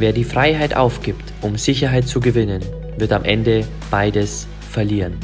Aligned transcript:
Wer 0.00 0.12
die 0.12 0.22
Freiheit 0.22 0.76
aufgibt, 0.76 1.32
um 1.42 1.56
Sicherheit 1.56 2.06
zu 2.06 2.20
gewinnen, 2.20 2.62
wird 2.98 3.12
am 3.12 3.24
Ende 3.24 3.66
beides 3.90 4.46
verlieren. 4.70 5.18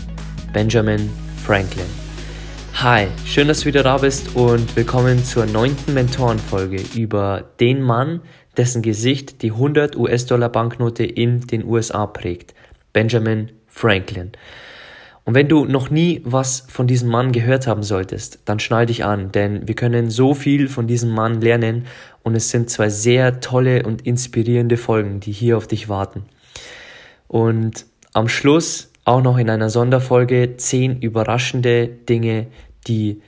Benjamin 0.53 1.11
Franklin. 1.45 1.87
Hi, 2.83 3.07
schön, 3.25 3.47
dass 3.47 3.61
du 3.61 3.67
wieder 3.67 3.85
da 3.85 3.99
bist 3.99 4.35
und 4.35 4.75
willkommen 4.75 5.23
zur 5.25 5.47
neunten 5.47 5.95
Mentorenfolge 5.95 6.83
über 6.93 7.45
den 7.61 7.83
Mann, 7.83 8.23
dessen 8.57 8.83
Gesicht 8.83 9.43
die 9.43 9.53
100 9.53 9.95
US-Dollar 9.95 10.49
Banknote 10.49 11.05
in 11.05 11.43
den 11.43 11.65
USA 11.65 12.09
prägt. 12.09 12.53
Benjamin 12.93 13.53
Franklin. 13.69 14.33
Und 15.25 15.35
wenn 15.35 15.49
du 15.49 15.65
noch 15.65 15.89
nie 15.89 16.21
was 16.25 16.67
von 16.69 16.87
diesem 16.87 17.09
Mann 17.09 17.33
gehört 17.33 17.67
haben 17.67 17.83
solltest, 17.83 18.41
dann 18.45 18.61
schnall 18.61 18.87
dich 18.87 19.05
an, 19.05 19.33
denn 19.33 19.67
wir 19.67 19.75
können 19.75 20.11
so 20.11 20.35
viel 20.35 20.69
von 20.69 20.87
diesem 20.87 21.11
Mann 21.11 21.41
lernen 21.41 21.87
und 22.23 22.35
es 22.35 22.51
sind 22.51 22.69
zwei 22.69 22.91
sehr 22.91 23.41
tolle 23.41 23.85
und 23.85 24.07
inspirierende 24.07 24.77
Folgen, 24.77 25.21
die 25.21 25.33
hier 25.33 25.57
auf 25.57 25.67
dich 25.67 25.89
warten. 25.89 26.25
Und 27.27 27.87
am 28.13 28.29
Schluss 28.29 28.91
auch 29.05 29.23
noch 29.23 29.39
in 29.39 29.49
einer 29.49 29.71
Sonderfolge 29.71 30.57
zehn 30.57 31.01
überraschende 31.01 31.89
Dinge, 31.89 32.47
die 32.87 33.23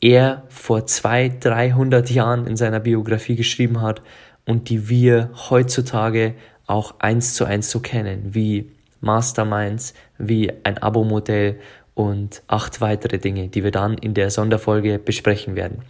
er 0.00 0.44
vor 0.48 0.86
zwei, 0.86 1.28
dreihundert 1.28 2.10
Jahren 2.10 2.46
in 2.46 2.56
seiner 2.56 2.80
Biografie 2.80 3.36
geschrieben 3.36 3.80
hat 3.80 4.02
und 4.46 4.68
die 4.68 4.88
wir 4.88 5.30
heutzutage 5.50 6.34
auch 6.66 6.94
eins 7.00 7.34
zu 7.34 7.44
eins 7.44 7.70
so 7.70 7.80
kennen, 7.80 8.34
wie 8.34 8.70
Masterminds 9.02 9.92
wie 10.16 10.50
ein 10.64 10.78
Abo-Modell 10.78 11.60
und 11.94 12.42
acht 12.46 12.80
weitere 12.80 13.18
Dinge, 13.18 13.48
die 13.48 13.62
wir 13.62 13.70
dann 13.70 13.98
in 13.98 14.14
der 14.14 14.30
Sonderfolge 14.30 14.98
besprechen 14.98 15.56
werden. 15.56 15.82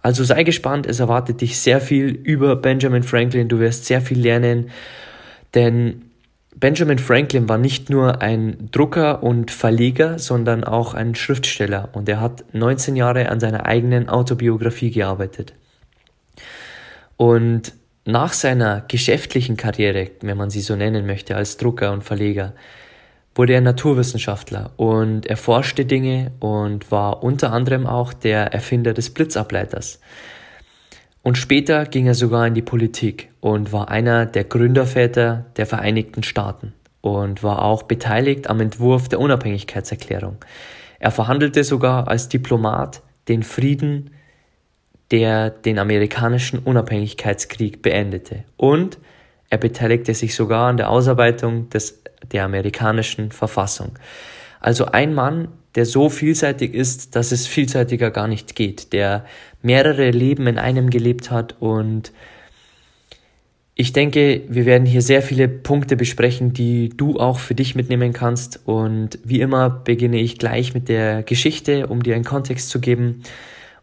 Also 0.00 0.24
sei 0.24 0.44
gespannt, 0.44 0.86
es 0.86 1.00
erwartet 1.00 1.40
dich 1.40 1.58
sehr 1.58 1.80
viel 1.80 2.06
über 2.06 2.56
Benjamin 2.56 3.02
Franklin, 3.02 3.48
du 3.48 3.58
wirst 3.58 3.86
sehr 3.86 4.00
viel 4.00 4.20
lernen, 4.20 4.70
denn 5.54 6.02
Benjamin 6.54 6.98
Franklin 6.98 7.48
war 7.50 7.58
nicht 7.58 7.90
nur 7.90 8.22
ein 8.22 8.70
Drucker 8.70 9.22
und 9.22 9.50
Verleger, 9.50 10.18
sondern 10.18 10.64
auch 10.64 10.94
ein 10.94 11.14
Schriftsteller 11.14 11.90
und 11.92 12.08
er 12.08 12.20
hat 12.20 12.44
19 12.54 12.96
Jahre 12.96 13.28
an 13.28 13.40
seiner 13.40 13.66
eigenen 13.66 14.08
Autobiografie 14.08 14.90
gearbeitet. 14.90 15.52
Und 17.16 17.74
nach 18.06 18.32
seiner 18.32 18.82
geschäftlichen 18.86 19.56
Karriere, 19.56 20.10
wenn 20.20 20.36
man 20.36 20.48
sie 20.48 20.60
so 20.60 20.76
nennen 20.76 21.06
möchte, 21.06 21.36
als 21.36 21.56
Drucker 21.56 21.92
und 21.92 22.04
Verleger, 22.04 22.54
wurde 23.34 23.52
er 23.52 23.60
Naturwissenschaftler 23.60 24.70
und 24.76 25.26
erforschte 25.26 25.84
Dinge 25.84 26.32
und 26.40 26.90
war 26.90 27.22
unter 27.22 27.52
anderem 27.52 27.86
auch 27.86 28.12
der 28.12 28.54
Erfinder 28.54 28.94
des 28.94 29.10
Blitzableiters. 29.10 30.00
Und 31.22 31.36
später 31.36 31.84
ging 31.84 32.06
er 32.06 32.14
sogar 32.14 32.46
in 32.46 32.54
die 32.54 32.62
Politik 32.62 33.30
und 33.40 33.72
war 33.72 33.90
einer 33.90 34.24
der 34.24 34.44
Gründerväter 34.44 35.46
der 35.56 35.66
Vereinigten 35.66 36.22
Staaten 36.22 36.72
und 37.00 37.42
war 37.42 37.62
auch 37.62 37.82
beteiligt 37.82 38.48
am 38.48 38.60
Entwurf 38.60 39.08
der 39.08 39.18
Unabhängigkeitserklärung. 39.18 40.36
Er 41.00 41.10
verhandelte 41.10 41.64
sogar 41.64 42.08
als 42.08 42.28
Diplomat 42.28 43.02
den 43.28 43.42
Frieden 43.42 44.10
der 45.10 45.50
den 45.50 45.78
amerikanischen 45.78 46.58
Unabhängigkeitskrieg 46.58 47.82
beendete. 47.82 48.44
Und 48.56 48.98
er 49.50 49.58
beteiligte 49.58 50.14
sich 50.14 50.34
sogar 50.34 50.68
an 50.68 50.76
der 50.76 50.90
Ausarbeitung 50.90 51.68
des, 51.70 52.02
der 52.32 52.44
amerikanischen 52.44 53.30
Verfassung. 53.30 53.98
Also 54.60 54.86
ein 54.86 55.14
Mann, 55.14 55.48
der 55.76 55.86
so 55.86 56.08
vielseitig 56.08 56.74
ist, 56.74 57.14
dass 57.14 57.30
es 57.30 57.46
vielseitiger 57.46 58.10
gar 58.10 58.26
nicht 58.26 58.56
geht, 58.56 58.92
der 58.92 59.24
mehrere 59.62 60.10
Leben 60.10 60.46
in 60.46 60.58
einem 60.58 60.90
gelebt 60.90 61.30
hat 61.30 61.56
und 61.60 62.12
ich 63.78 63.92
denke, 63.92 64.40
wir 64.48 64.64
werden 64.64 64.86
hier 64.86 65.02
sehr 65.02 65.20
viele 65.20 65.48
Punkte 65.48 65.96
besprechen, 65.96 66.54
die 66.54 66.88
du 66.88 67.20
auch 67.20 67.38
für 67.38 67.54
dich 67.54 67.74
mitnehmen 67.74 68.14
kannst. 68.14 68.58
Und 68.64 69.18
wie 69.22 69.42
immer 69.42 69.68
beginne 69.68 70.18
ich 70.18 70.38
gleich 70.38 70.72
mit 70.72 70.88
der 70.88 71.22
Geschichte, 71.22 71.86
um 71.86 72.02
dir 72.02 72.14
einen 72.14 72.24
Kontext 72.24 72.70
zu 72.70 72.80
geben. 72.80 73.22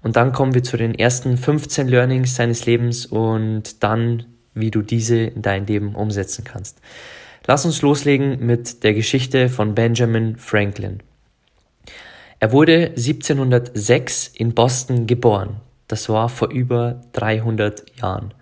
Und 0.03 0.17
dann 0.17 0.33
kommen 0.33 0.53
wir 0.53 0.63
zu 0.63 0.75
den 0.75 0.93
ersten 0.93 1.37
15 1.37 1.87
Learnings 1.87 2.35
seines 2.35 2.65
Lebens 2.65 3.05
und 3.05 3.81
dann, 3.83 4.25
wie 4.53 4.69
du 4.69 4.81
diese 4.81 5.17
in 5.17 5.41
dein 5.41 5.65
Leben 5.65 5.95
umsetzen 5.95 6.43
kannst. 6.43 6.79
Lass 7.47 7.65
uns 7.65 7.81
loslegen 7.81 8.45
mit 8.45 8.83
der 8.83 8.93
Geschichte 8.93 9.47
von 9.49 9.73
Benjamin 9.73 10.35
Franklin. 10.35 11.01
Er 12.39 12.51
wurde 12.51 12.89
1706 12.89 14.27
in 14.27 14.53
Boston 14.53 15.07
geboren. 15.07 15.61
Das 15.87 16.09
war 16.09 16.27
vor 16.27 16.49
über 16.51 17.01
300 17.13 17.99
Jahren. 18.01 18.33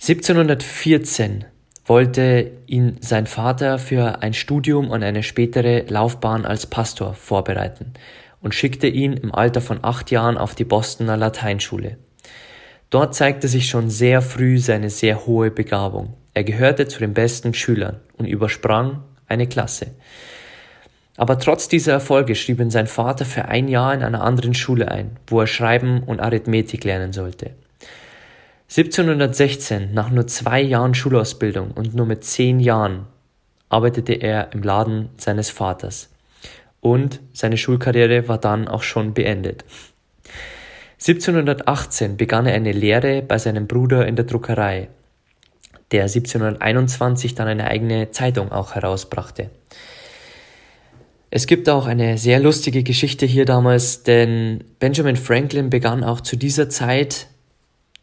1714 0.00 1.44
wollte 1.86 2.50
ihn 2.66 2.96
sein 3.00 3.26
Vater 3.26 3.78
für 3.78 4.22
ein 4.22 4.34
Studium 4.34 4.90
und 4.90 5.04
eine 5.04 5.22
spätere 5.22 5.84
Laufbahn 5.88 6.44
als 6.44 6.66
Pastor 6.66 7.14
vorbereiten 7.14 7.92
und 8.44 8.54
schickte 8.54 8.86
ihn 8.86 9.14
im 9.14 9.34
Alter 9.34 9.62
von 9.62 9.78
acht 9.82 10.10
Jahren 10.10 10.36
auf 10.36 10.54
die 10.54 10.64
Bostoner 10.64 11.16
Lateinschule. 11.16 11.96
Dort 12.90 13.14
zeigte 13.14 13.48
sich 13.48 13.68
schon 13.68 13.88
sehr 13.88 14.20
früh 14.20 14.58
seine 14.58 14.90
sehr 14.90 15.26
hohe 15.26 15.50
Begabung. 15.50 16.12
Er 16.34 16.44
gehörte 16.44 16.86
zu 16.86 16.98
den 17.00 17.14
besten 17.14 17.54
Schülern 17.54 18.00
und 18.18 18.26
übersprang 18.26 19.02
eine 19.26 19.48
Klasse. 19.48 19.86
Aber 21.16 21.38
trotz 21.38 21.68
dieser 21.68 21.92
Erfolge 21.92 22.34
schrieb 22.34 22.60
ihn 22.60 22.70
sein 22.70 22.86
Vater 22.86 23.24
für 23.24 23.46
ein 23.46 23.66
Jahr 23.66 23.94
in 23.94 24.02
einer 24.02 24.22
anderen 24.22 24.52
Schule 24.52 24.90
ein, 24.90 25.16
wo 25.26 25.40
er 25.40 25.46
Schreiben 25.46 26.02
und 26.02 26.20
Arithmetik 26.20 26.84
lernen 26.84 27.14
sollte. 27.14 27.52
1716, 28.68 29.94
nach 29.94 30.10
nur 30.10 30.26
zwei 30.26 30.60
Jahren 30.60 30.94
Schulausbildung 30.94 31.70
und 31.70 31.94
nur 31.94 32.06
mit 32.06 32.24
zehn 32.24 32.60
Jahren, 32.60 33.06
arbeitete 33.70 34.12
er 34.12 34.52
im 34.52 34.62
Laden 34.62 35.08
seines 35.16 35.48
Vaters 35.48 36.13
und 36.84 37.20
seine 37.32 37.56
Schulkarriere 37.56 38.28
war 38.28 38.36
dann 38.36 38.68
auch 38.68 38.82
schon 38.82 39.14
beendet. 39.14 39.64
1718 41.00 42.18
begann 42.18 42.44
er 42.44 42.54
eine 42.54 42.72
Lehre 42.72 43.22
bei 43.22 43.38
seinem 43.38 43.66
Bruder 43.66 44.06
in 44.06 44.16
der 44.16 44.26
Druckerei, 44.26 44.88
der 45.92 46.02
1721 46.02 47.34
dann 47.34 47.48
eine 47.48 47.68
eigene 47.68 48.10
Zeitung 48.10 48.52
auch 48.52 48.74
herausbrachte. 48.74 49.48
Es 51.30 51.46
gibt 51.46 51.70
auch 51.70 51.86
eine 51.86 52.18
sehr 52.18 52.38
lustige 52.38 52.82
Geschichte 52.82 53.24
hier 53.24 53.46
damals, 53.46 54.02
denn 54.02 54.62
Benjamin 54.78 55.16
Franklin 55.16 55.70
begann 55.70 56.04
auch 56.04 56.20
zu 56.20 56.36
dieser 56.36 56.68
Zeit 56.68 57.28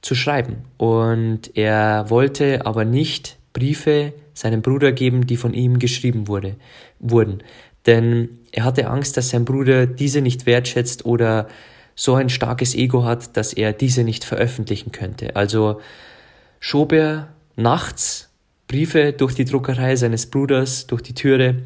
zu 0.01 0.15
schreiben 0.15 0.65
und 0.77 1.55
er 1.55 2.09
wollte 2.09 2.65
aber 2.65 2.83
nicht 2.83 3.37
Briefe 3.53 4.13
seinem 4.33 4.63
Bruder 4.63 4.91
geben, 4.91 5.27
die 5.27 5.37
von 5.37 5.53
ihm 5.53 5.77
geschrieben 5.77 6.27
wurde, 6.27 6.55
wurden, 6.99 7.43
denn 7.85 8.39
er 8.51 8.63
hatte 8.63 8.87
Angst, 8.87 9.17
dass 9.17 9.29
sein 9.29 9.45
Bruder 9.45 9.87
diese 9.87 10.21
nicht 10.21 10.45
wertschätzt 10.45 11.05
oder 11.05 11.47
so 11.95 12.15
ein 12.15 12.29
starkes 12.29 12.75
Ego 12.75 13.03
hat, 13.03 13.37
dass 13.37 13.53
er 13.53 13.73
diese 13.73 14.03
nicht 14.03 14.23
veröffentlichen 14.23 14.91
könnte. 14.91 15.35
Also 15.35 15.81
schob 16.59 16.93
er 16.93 17.29
nachts 17.55 18.29
Briefe 18.67 19.13
durch 19.13 19.35
die 19.35 19.45
Druckerei 19.45 19.95
seines 19.95 20.25
Bruders, 20.27 20.87
durch 20.87 21.01
die 21.01 21.13
Türe 21.13 21.63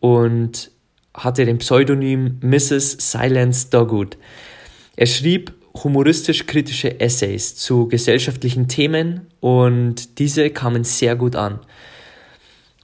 und 0.00 0.70
hatte 1.14 1.44
den 1.44 1.58
Pseudonym 1.58 2.38
Mrs. 2.42 3.12
Silence 3.12 3.68
Dogwood. 3.70 4.16
Er 4.96 5.06
schrieb 5.06 5.52
humoristisch-kritische 5.74 7.00
Essays 7.00 7.54
zu 7.54 7.86
gesellschaftlichen 7.88 8.68
Themen 8.68 9.28
und 9.40 10.18
diese 10.18 10.50
kamen 10.50 10.84
sehr 10.84 11.14
gut 11.14 11.36
an. 11.36 11.60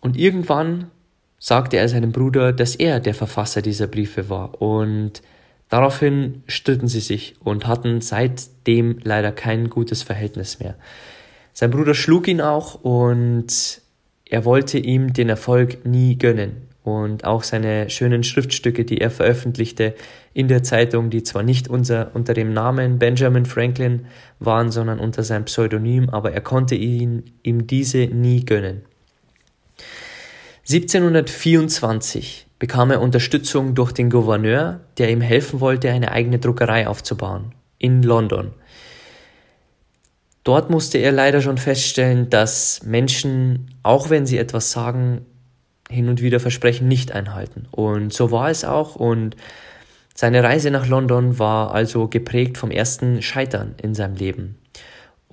Und 0.00 0.16
irgendwann 0.16 0.90
sagte 1.44 1.76
er 1.76 1.90
seinem 1.90 2.10
Bruder, 2.10 2.54
dass 2.54 2.74
er 2.74 3.00
der 3.00 3.12
Verfasser 3.12 3.60
dieser 3.60 3.86
Briefe 3.86 4.30
war. 4.30 4.62
Und 4.62 5.20
daraufhin 5.68 6.42
stritten 6.46 6.88
sie 6.88 7.00
sich 7.00 7.34
und 7.44 7.66
hatten 7.66 8.00
seitdem 8.00 8.98
leider 9.02 9.30
kein 9.30 9.68
gutes 9.68 10.02
Verhältnis 10.02 10.58
mehr. 10.58 10.74
Sein 11.52 11.70
Bruder 11.70 11.92
schlug 11.92 12.28
ihn 12.28 12.40
auch 12.40 12.82
und 12.82 13.82
er 14.24 14.46
wollte 14.46 14.78
ihm 14.78 15.12
den 15.12 15.28
Erfolg 15.28 15.84
nie 15.84 16.16
gönnen. 16.16 16.68
und 16.82 17.24
auch 17.24 17.42
seine 17.42 17.90
schönen 17.90 18.24
Schriftstücke, 18.24 18.86
die 18.86 19.02
er 19.02 19.10
veröffentlichte 19.10 19.94
in 20.32 20.48
der 20.48 20.62
Zeitung, 20.62 21.10
die 21.10 21.22
zwar 21.22 21.42
nicht 21.42 21.68
unter, 21.68 22.10
unter 22.14 22.32
dem 22.32 22.54
Namen 22.54 22.98
Benjamin 22.98 23.44
Franklin 23.44 24.06
waren, 24.38 24.70
sondern 24.70 24.98
unter 24.98 25.22
seinem 25.22 25.44
Pseudonym, 25.44 26.08
aber 26.08 26.32
er 26.32 26.40
konnte 26.40 26.74
ihn, 26.74 27.32
ihm 27.42 27.66
diese 27.66 28.06
nie 28.06 28.46
gönnen. 28.46 28.82
1724 30.66 32.46
bekam 32.58 32.90
er 32.90 33.02
Unterstützung 33.02 33.74
durch 33.74 33.92
den 33.92 34.08
Gouverneur, 34.08 34.80
der 34.96 35.10
ihm 35.10 35.20
helfen 35.20 35.60
wollte, 35.60 35.90
eine 35.90 36.10
eigene 36.10 36.38
Druckerei 36.38 36.88
aufzubauen 36.88 37.54
in 37.78 38.02
London. 38.02 38.52
Dort 40.42 40.70
musste 40.70 40.96
er 40.96 41.12
leider 41.12 41.42
schon 41.42 41.58
feststellen, 41.58 42.30
dass 42.30 42.82
Menschen, 42.82 43.74
auch 43.82 44.08
wenn 44.08 44.24
sie 44.24 44.38
etwas 44.38 44.70
sagen, 44.70 45.26
hin 45.90 46.08
und 46.08 46.22
wieder 46.22 46.40
Versprechen 46.40 46.88
nicht 46.88 47.12
einhalten. 47.12 47.66
Und 47.70 48.14
so 48.14 48.30
war 48.30 48.48
es 48.48 48.64
auch. 48.64 48.96
Und 48.96 49.36
seine 50.14 50.42
Reise 50.42 50.70
nach 50.70 50.86
London 50.86 51.38
war 51.38 51.74
also 51.74 52.08
geprägt 52.08 52.56
vom 52.56 52.70
ersten 52.70 53.20
Scheitern 53.20 53.74
in 53.82 53.94
seinem 53.94 54.16
Leben. 54.16 54.56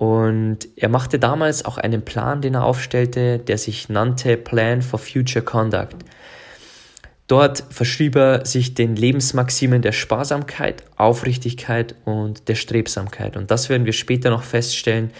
Und 0.02 0.66
er 0.74 0.88
machte 0.88 1.20
damals 1.20 1.64
auch 1.64 1.78
einen 1.78 2.02
Plan, 2.02 2.40
den 2.40 2.54
er 2.54 2.64
aufstellte, 2.64 3.38
der 3.38 3.56
sich 3.56 3.88
nannte 3.88 4.36
Plan 4.36 4.82
for 4.82 4.98
Future 4.98 5.44
Conduct. 5.44 5.94
Dort 7.28 7.62
verschrieb 7.70 8.16
er 8.16 8.44
sich 8.44 8.74
den 8.74 8.96
Lebensmaximen 8.96 9.80
der 9.80 9.92
Sparsamkeit, 9.92 10.82
Aufrichtigkeit 10.96 11.94
und 12.04 12.48
der 12.48 12.56
Strebsamkeit. 12.56 13.36
Und 13.36 13.52
das 13.52 13.68
werden 13.68 13.86
wir 13.86 13.92
später 13.92 14.30
noch 14.30 14.42
feststellen. 14.42 15.12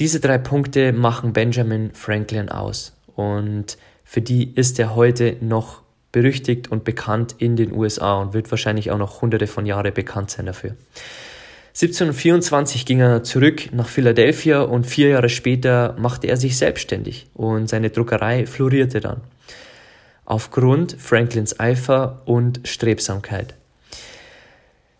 Diese 0.00 0.18
drei 0.18 0.38
Punkte 0.38 0.92
machen 0.92 1.32
Benjamin 1.32 1.92
Franklin 1.94 2.48
aus. 2.48 2.96
Und 3.14 3.78
für 4.02 4.22
die 4.22 4.54
ist 4.56 4.80
er 4.80 4.96
heute 4.96 5.36
noch 5.40 5.82
berüchtigt 6.10 6.68
und 6.68 6.82
bekannt 6.82 7.36
in 7.38 7.54
den 7.54 7.72
USA 7.72 8.20
und 8.20 8.34
wird 8.34 8.50
wahrscheinlich 8.50 8.90
auch 8.90 8.98
noch 8.98 9.22
hunderte 9.22 9.46
von 9.46 9.66
Jahren 9.66 9.94
bekannt 9.94 10.32
sein 10.32 10.46
dafür. 10.46 10.74
1724 11.74 12.86
ging 12.86 13.00
er 13.00 13.24
zurück 13.24 13.72
nach 13.72 13.88
Philadelphia 13.88 14.62
und 14.62 14.86
vier 14.86 15.08
Jahre 15.08 15.28
später 15.28 15.96
machte 15.98 16.28
er 16.28 16.36
sich 16.36 16.56
selbstständig 16.56 17.26
und 17.34 17.68
seine 17.68 17.90
Druckerei 17.90 18.46
florierte 18.46 19.00
dann. 19.00 19.20
Aufgrund 20.24 20.96
Franklins 20.98 21.58
Eifer 21.58 22.22
und 22.24 22.60
Strebsamkeit. 22.64 23.54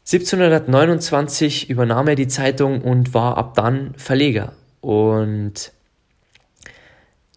1729 0.06 1.70
übernahm 1.70 2.08
er 2.08 2.16
die 2.16 2.28
Zeitung 2.28 2.82
und 2.82 3.14
war 3.14 3.38
ab 3.38 3.54
dann 3.54 3.94
Verleger. 3.96 4.52
Und 4.80 5.72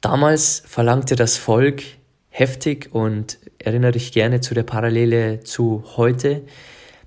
Damals 0.01 0.63
verlangte 0.65 1.15
das 1.15 1.37
Volk 1.37 1.83
heftig 2.29 2.89
und 2.93 3.39
erinnere 3.57 3.93
dich 3.93 4.11
gerne 4.11 4.41
zu 4.41 4.53
der 4.53 4.63
Parallele 4.63 5.41
zu 5.41 5.83
heute. 5.97 6.43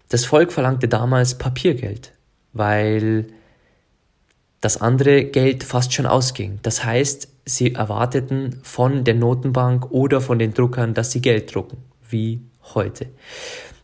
Das 0.09 0.25
Volk 0.25 0.53
verlangte 0.53 0.89
damals 0.89 1.39
Papiergeld, 1.39 2.13
weil 2.53 3.27
das 4.61 4.81
andere 4.81 5.25
Geld 5.25 5.65
fast 5.65 5.93
schon 5.93 6.07
ausging. 6.07 6.59
Das 6.63 6.85
heißt, 6.85 7.29
sie 7.47 7.75
erwarteten 7.75 8.61
von 8.63 9.05
der 9.05 9.15
Notenbank 9.15 9.91
oder 9.91 10.21
von 10.21 10.39
den 10.39 10.53
Druckern, 10.53 10.95
dass 10.95 11.13
sie 11.13 11.23
Geld 11.23 11.55
drucken, 11.55 11.79
wie 12.09 12.41
heute. 12.75 13.07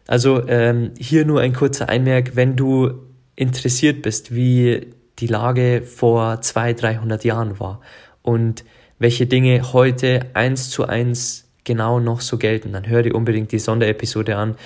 Also 0.07 0.47
ähm, 0.49 0.93
hier 0.99 1.25
nur 1.25 1.41
ein 1.41 1.53
kurzer 1.53 1.89
Einmerk, 1.89 2.37
wenn 2.37 2.57
du 2.57 2.93
interessiert 3.35 4.03
bist, 4.03 4.35
wie 4.35 4.93
die 5.19 5.27
Lage 5.27 5.83
vor 5.83 6.41
200, 6.41 6.83
300 6.83 7.25
Jahren 7.25 7.59
war 7.59 7.81
und 8.23 8.65
welche 8.99 9.27
Dinge 9.27 9.73
heute 9.73 10.27
eins 10.35 10.71
zu 10.71 10.87
eins 10.87 11.49
genau 11.65 12.01
noch 12.01 12.21
so 12.21 12.39
gelten, 12.39 12.73
dann 12.73 12.87
hör 12.87 13.03
dir 13.03 13.15
unbedingt 13.15 13.53
die 13.53 13.59
Sonderepisode 13.59 14.37
an, 14.37 14.57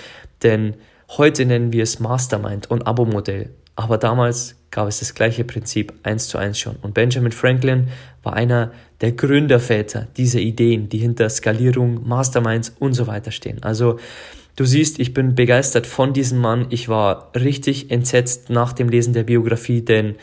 denn 0.43 0.75
heute 1.17 1.45
nennen 1.45 1.73
wir 1.73 1.83
es 1.83 2.01
Mastermind 2.01 2.71
und 2.71 2.87
Abo-Modell, 2.87 3.51
aber 3.77 3.99
damals 3.99 4.57
gab 4.71 4.89
es 4.89 5.01
das 5.01 5.15
gleiche 5.15 5.45
Prinzip 5.45 5.93
eins 6.03 6.29
zu 6.29 6.39
eins 6.39 6.59
schon. 6.59 6.77
Und 6.77 6.95
Benjamin 6.95 7.33
Franklin 7.33 7.89
war 8.23 8.35
einer 8.35 8.73
der 9.01 9.13
Gründerväter 9.13 10.07
dieser 10.17 10.41
Ideen, 10.41 10.89
die 10.89 10.99
hinter 10.99 11.29
Skalierung, 11.29 12.07
Masterminds 12.07 12.75
und 12.79 12.95
so 12.95 13.07
weiter 13.07 13.33
stehen. 13.33 13.63
Also 13.63 13.99
du 14.57 14.65
siehst, 14.65 14.99
ich 14.99 15.15
bin 15.15 15.35
begeistert 15.35 15.87
von 15.87 16.13
diesem 16.13 16.39
Mann. 16.39 16.67
Ich 16.71 16.89
war 16.89 17.33
richtig 17.35 17.91
entsetzt 17.91 18.51
nach 18.51 18.73
dem 18.73 18.89
Lesen 18.89 19.13
der 19.13 19.25
Biografie, 19.25 19.83
denn 19.83 20.17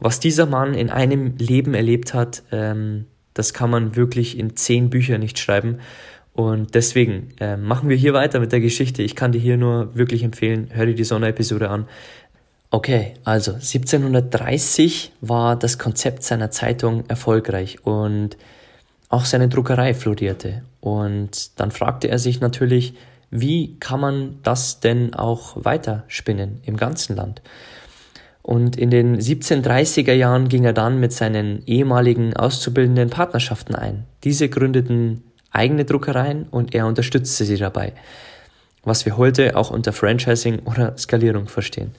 was 0.00 0.20
dieser 0.20 0.46
Mann 0.46 0.74
in 0.74 0.90
einem 0.90 1.36
Leben 1.38 1.72
erlebt 1.72 2.12
hat, 2.12 2.42
ähm, 2.52 3.06
das 3.32 3.52
kann 3.52 3.70
man 3.70 3.96
wirklich 3.96 4.38
in 4.38 4.56
zehn 4.56 4.90
Büchern 4.90 5.20
nicht 5.20 5.38
schreiben. 5.38 5.78
Und 6.34 6.74
deswegen 6.74 7.28
äh, 7.38 7.56
machen 7.56 7.88
wir 7.88 7.96
hier 7.96 8.12
weiter 8.12 8.40
mit 8.40 8.50
der 8.50 8.60
Geschichte. 8.60 9.02
Ich 9.02 9.14
kann 9.14 9.32
dir 9.32 9.40
hier 9.40 9.56
nur 9.56 9.94
wirklich 9.94 10.24
empfehlen, 10.24 10.68
hör 10.72 10.84
dir 10.84 10.94
die 10.94 11.04
Sonderepisode 11.04 11.70
an. 11.70 11.86
Okay, 12.70 13.14
also 13.22 13.52
1730 13.52 15.12
war 15.20 15.56
das 15.56 15.78
Konzept 15.78 16.24
seiner 16.24 16.50
Zeitung 16.50 17.04
erfolgreich 17.06 17.86
und 17.86 18.36
auch 19.08 19.26
seine 19.26 19.48
Druckerei 19.48 19.94
florierte. 19.94 20.64
Und 20.80 21.60
dann 21.60 21.70
fragte 21.70 22.08
er 22.08 22.18
sich 22.18 22.40
natürlich, 22.40 22.94
wie 23.30 23.76
kann 23.78 24.00
man 24.00 24.38
das 24.42 24.80
denn 24.80 25.14
auch 25.14 25.56
weiterspinnen 25.64 26.62
im 26.64 26.76
ganzen 26.76 27.14
Land? 27.14 27.42
Und 28.42 28.76
in 28.76 28.90
den 28.90 29.20
1730er 29.20 30.12
Jahren 30.12 30.48
ging 30.48 30.64
er 30.64 30.72
dann 30.72 30.98
mit 30.98 31.12
seinen 31.12 31.62
ehemaligen 31.66 32.36
Auszubildenden 32.36 33.08
Partnerschaften 33.08 33.76
ein. 33.76 34.04
Diese 34.24 34.48
gründeten 34.48 35.22
eigene 35.54 35.84
Druckereien 35.84 36.46
und 36.50 36.74
er 36.74 36.86
unterstützte 36.86 37.44
sie 37.44 37.56
dabei, 37.56 37.92
was 38.82 39.06
wir 39.06 39.16
heute 39.16 39.56
auch 39.56 39.70
unter 39.70 39.92
Franchising 39.92 40.60
oder 40.60 40.96
Skalierung 40.98 41.48
verstehen. 41.48 41.94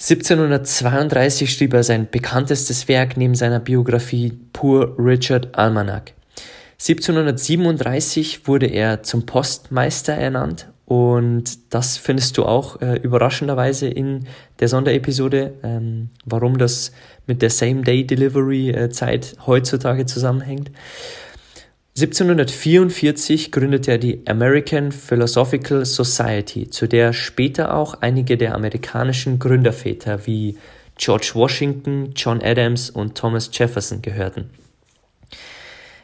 1732 0.00 1.52
schrieb 1.52 1.72
er 1.72 1.82
sein 1.82 2.08
bekanntestes 2.10 2.88
Werk 2.88 3.16
neben 3.16 3.34
seiner 3.34 3.60
Biografie 3.60 4.38
Poor 4.52 4.94
Richard 4.98 5.56
Almanac. 5.56 6.12
1737 6.74 8.46
wurde 8.46 8.66
er 8.66 9.02
zum 9.02 9.24
Postmeister 9.24 10.12
ernannt 10.12 10.68
und 10.86 11.72
das 11.72 11.96
findest 11.96 12.36
du 12.36 12.44
auch 12.44 12.82
äh, 12.82 12.96
überraschenderweise 12.96 13.88
in 13.88 14.26
der 14.60 14.68
Sonderepisode, 14.68 15.54
ähm, 15.62 16.10
warum 16.26 16.58
das 16.58 16.92
mit 17.26 17.40
der 17.40 17.50
Same-Day-Delivery-Zeit 17.50 19.32
äh, 19.32 19.36
heutzutage 19.46 20.04
zusammenhängt. 20.04 20.70
1744 21.96 23.52
gründete 23.52 23.92
er 23.92 23.98
die 23.98 24.26
American 24.26 24.90
Philosophical 24.90 25.84
Society, 25.84 26.68
zu 26.68 26.88
der 26.88 27.12
später 27.12 27.72
auch 27.72 27.94
einige 28.00 28.36
der 28.36 28.56
amerikanischen 28.56 29.38
Gründerväter 29.38 30.26
wie 30.26 30.58
George 30.96 31.30
Washington, 31.34 32.10
John 32.16 32.42
Adams 32.42 32.90
und 32.90 33.16
Thomas 33.16 33.48
Jefferson 33.52 34.02
gehörten. 34.02 34.50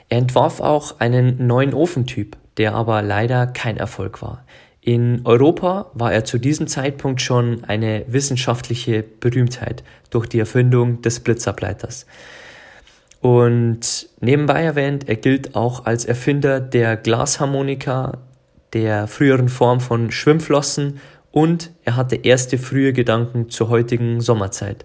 Er 0.08 0.18
entwarf 0.18 0.60
auch 0.60 1.00
einen 1.00 1.44
neuen 1.48 1.74
Ofentyp, 1.74 2.36
der 2.56 2.74
aber 2.74 3.02
leider 3.02 3.48
kein 3.48 3.76
Erfolg 3.76 4.22
war. 4.22 4.44
In 4.80 5.22
Europa 5.24 5.90
war 5.94 6.12
er 6.12 6.24
zu 6.24 6.38
diesem 6.38 6.68
Zeitpunkt 6.68 7.20
schon 7.20 7.64
eine 7.64 8.04
wissenschaftliche 8.06 9.02
Berühmtheit 9.02 9.82
durch 10.10 10.28
die 10.28 10.38
Erfindung 10.38 11.02
des 11.02 11.18
Blitzableiters. 11.18 12.06
Und 13.20 14.08
nebenbei 14.20 14.62
erwähnt, 14.62 15.08
er 15.08 15.16
gilt 15.16 15.54
auch 15.54 15.84
als 15.84 16.04
Erfinder 16.04 16.60
der 16.60 16.96
Glasharmonika, 16.96 18.18
der 18.72 19.06
früheren 19.06 19.48
Form 19.48 19.80
von 19.80 20.10
Schwimmflossen 20.10 21.00
und 21.30 21.70
er 21.84 21.96
hatte 21.96 22.16
erste 22.16 22.56
frühe 22.58 22.92
Gedanken 22.92 23.50
zur 23.50 23.68
heutigen 23.68 24.20
Sommerzeit. 24.20 24.84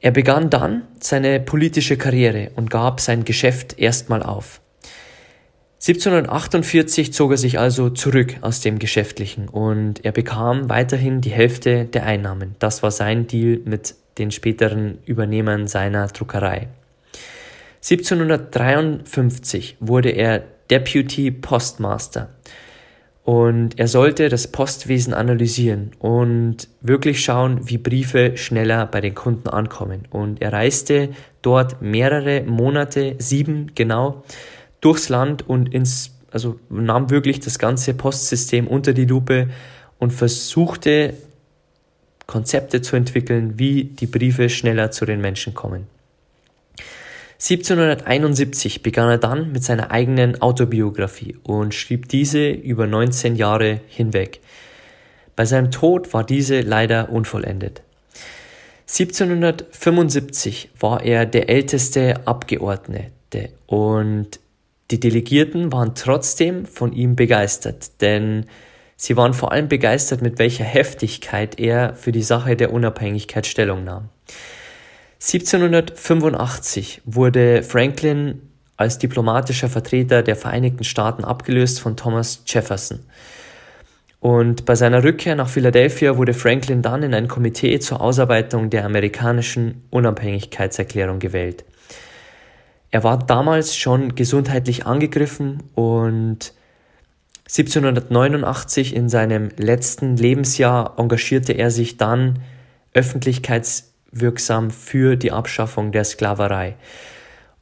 Er 0.00 0.10
begann 0.10 0.50
dann 0.50 0.82
seine 0.98 1.38
politische 1.38 1.96
Karriere 1.96 2.50
und 2.56 2.70
gab 2.70 3.00
sein 3.00 3.24
Geschäft 3.24 3.78
erstmal 3.78 4.22
auf. 4.22 4.60
1748 5.80 7.12
zog 7.12 7.32
er 7.32 7.36
sich 7.36 7.58
also 7.58 7.90
zurück 7.90 8.36
aus 8.40 8.60
dem 8.60 8.78
Geschäftlichen 8.78 9.48
und 9.48 10.04
er 10.04 10.12
bekam 10.12 10.68
weiterhin 10.68 11.20
die 11.20 11.30
Hälfte 11.30 11.84
der 11.84 12.04
Einnahmen. 12.04 12.56
Das 12.58 12.82
war 12.82 12.90
sein 12.90 13.26
Deal 13.26 13.60
mit 13.64 13.94
den 14.18 14.30
späteren 14.30 14.98
Übernehmern 15.06 15.66
seiner 15.68 16.06
Druckerei. 16.08 16.68
1753 17.82 19.76
wurde 19.80 20.10
er 20.10 20.44
Deputy 20.70 21.30
Postmaster 21.30 22.28
und 23.24 23.78
er 23.78 23.86
sollte 23.86 24.28
das 24.28 24.48
Postwesen 24.48 25.14
analysieren 25.14 25.92
und 26.00 26.68
wirklich 26.80 27.22
schauen, 27.22 27.68
wie 27.68 27.78
Briefe 27.78 28.36
schneller 28.36 28.86
bei 28.86 29.00
den 29.00 29.14
Kunden 29.14 29.48
ankommen. 29.48 30.02
Und 30.10 30.42
er 30.42 30.52
reiste 30.52 31.10
dort 31.40 31.80
mehrere 31.80 32.42
Monate, 32.42 33.14
sieben 33.18 33.72
genau, 33.76 34.24
durchs 34.80 35.08
Land 35.08 35.48
und 35.48 35.72
ins, 35.72 36.16
also 36.32 36.58
nahm 36.68 37.10
wirklich 37.10 37.38
das 37.38 37.60
ganze 37.60 37.94
Postsystem 37.94 38.66
unter 38.66 38.92
die 38.92 39.04
Lupe 39.04 39.50
und 40.00 40.12
versuchte 40.12 41.14
Konzepte 42.32 42.80
zu 42.80 42.96
entwickeln, 42.96 43.58
wie 43.58 43.84
die 43.84 44.06
Briefe 44.06 44.48
schneller 44.48 44.90
zu 44.90 45.04
den 45.04 45.20
Menschen 45.20 45.52
kommen. 45.52 45.86
1771 47.34 48.82
begann 48.82 49.10
er 49.10 49.18
dann 49.18 49.52
mit 49.52 49.62
seiner 49.62 49.90
eigenen 49.90 50.40
Autobiografie 50.40 51.36
und 51.42 51.74
schrieb 51.74 52.08
diese 52.08 52.48
über 52.48 52.86
19 52.86 53.36
Jahre 53.36 53.82
hinweg. 53.86 54.40
Bei 55.36 55.44
seinem 55.44 55.70
Tod 55.70 56.14
war 56.14 56.24
diese 56.24 56.62
leider 56.62 57.10
unvollendet. 57.10 57.82
1775 58.88 60.70
war 60.80 61.02
er 61.02 61.26
der 61.26 61.50
älteste 61.50 62.26
Abgeordnete 62.26 63.50
und 63.66 64.40
die 64.90 65.00
Delegierten 65.00 65.70
waren 65.70 65.94
trotzdem 65.94 66.64
von 66.64 66.94
ihm 66.94 67.14
begeistert, 67.14 68.00
denn 68.00 68.46
sie 68.96 69.16
waren 69.16 69.34
vor 69.34 69.52
allem 69.52 69.68
begeistert, 69.68 70.22
mit 70.22 70.38
welcher 70.38 70.64
Heftigkeit 70.64 71.58
er 71.58 71.94
für 71.94 72.12
die 72.12 72.22
Sache 72.22 72.56
der 72.56 72.72
Unabhängigkeit 72.72 73.46
Stellung 73.46 73.84
nahm. 73.84 74.08
1785 75.20 77.02
wurde 77.04 77.62
Franklin 77.62 78.42
als 78.76 78.98
diplomatischer 78.98 79.68
Vertreter 79.68 80.22
der 80.22 80.34
Vereinigten 80.34 80.84
Staaten 80.84 81.24
abgelöst 81.24 81.80
von 81.80 81.96
Thomas 81.96 82.42
Jefferson. 82.46 83.00
Und 84.18 84.64
bei 84.64 84.74
seiner 84.74 85.02
Rückkehr 85.02 85.34
nach 85.34 85.48
Philadelphia 85.48 86.16
wurde 86.16 86.34
Franklin 86.34 86.82
dann 86.82 87.02
in 87.02 87.14
ein 87.14 87.28
Komitee 87.28 87.78
zur 87.80 88.00
Ausarbeitung 88.00 88.70
der 88.70 88.84
amerikanischen 88.84 89.82
Unabhängigkeitserklärung 89.90 91.18
gewählt. 91.18 91.64
Er 92.92 93.04
war 93.04 93.18
damals 93.18 93.76
schon 93.76 94.14
gesundheitlich 94.14 94.86
angegriffen 94.86 95.62
und 95.74 96.52
1789 97.52 98.96
in 98.96 99.10
seinem 99.10 99.50
letzten 99.58 100.16
Lebensjahr 100.16 100.94
engagierte 100.96 101.52
er 101.52 101.70
sich 101.70 101.98
dann 101.98 102.38
öffentlichkeits 102.94 103.92
wirksam 104.10 104.70
für 104.70 105.16
die 105.16 105.32
Abschaffung 105.32 105.92
der 105.92 106.04
Sklaverei. 106.04 106.76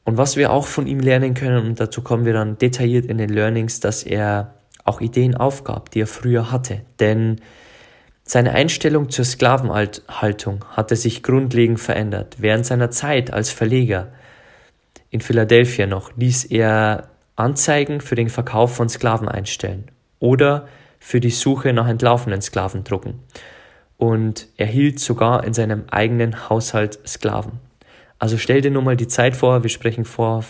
Und 0.05 0.15
was 0.15 0.37
wir 0.37 0.53
auch 0.53 0.67
von 0.67 0.87
ihm 0.87 1.01
lernen 1.01 1.33
können, 1.33 1.65
und 1.65 1.79
dazu 1.81 2.01
kommen 2.01 2.23
wir 2.23 2.31
dann 2.31 2.57
detailliert 2.57 3.05
in 3.05 3.17
den 3.17 3.29
Learnings, 3.29 3.81
dass 3.81 4.03
er 4.03 4.53
auch 4.85 5.01
Ideen 5.01 5.35
aufgab, 5.35 5.91
die 5.91 6.01
er 6.01 6.07
früher 6.07 6.53
hatte. 6.53 6.83
Denn 7.01 7.41
seine 8.23 8.53
Einstellung 8.53 9.09
zur 9.09 9.25
Sklavenhaltung 9.25 10.63
hatte 10.69 10.95
sich 10.95 11.21
grundlegend 11.21 11.81
verändert. 11.81 12.37
Während 12.39 12.65
seiner 12.65 12.91
Zeit 12.91 13.33
als 13.33 13.51
Verleger 13.51 14.07
in 15.09 15.19
Philadelphia 15.19 15.85
noch 15.85 16.15
ließ 16.15 16.45
er 16.45 17.10
Anzeigen 17.35 18.01
für 18.01 18.15
den 18.15 18.29
Verkauf 18.29 18.75
von 18.75 18.89
Sklaven 18.89 19.27
einstellen 19.27 19.89
oder 20.19 20.67
für 20.99 21.19
die 21.19 21.31
Suche 21.31 21.73
nach 21.73 21.87
entlaufenen 21.87 22.41
Sklaven 22.41 22.83
drucken 22.83 23.19
und 23.97 24.47
erhielt 24.57 24.99
sogar 24.99 25.43
in 25.43 25.53
seinem 25.53 25.83
eigenen 25.89 26.49
Haushalt 26.49 26.99
Sklaven. 27.07 27.59
Also 28.19 28.37
stell 28.37 28.61
dir 28.61 28.71
nur 28.71 28.83
mal 28.83 28.95
die 28.95 29.07
Zeit 29.07 29.35
vor, 29.35 29.63
wir 29.63 29.69
sprechen 29.69 30.05
vor 30.05 30.43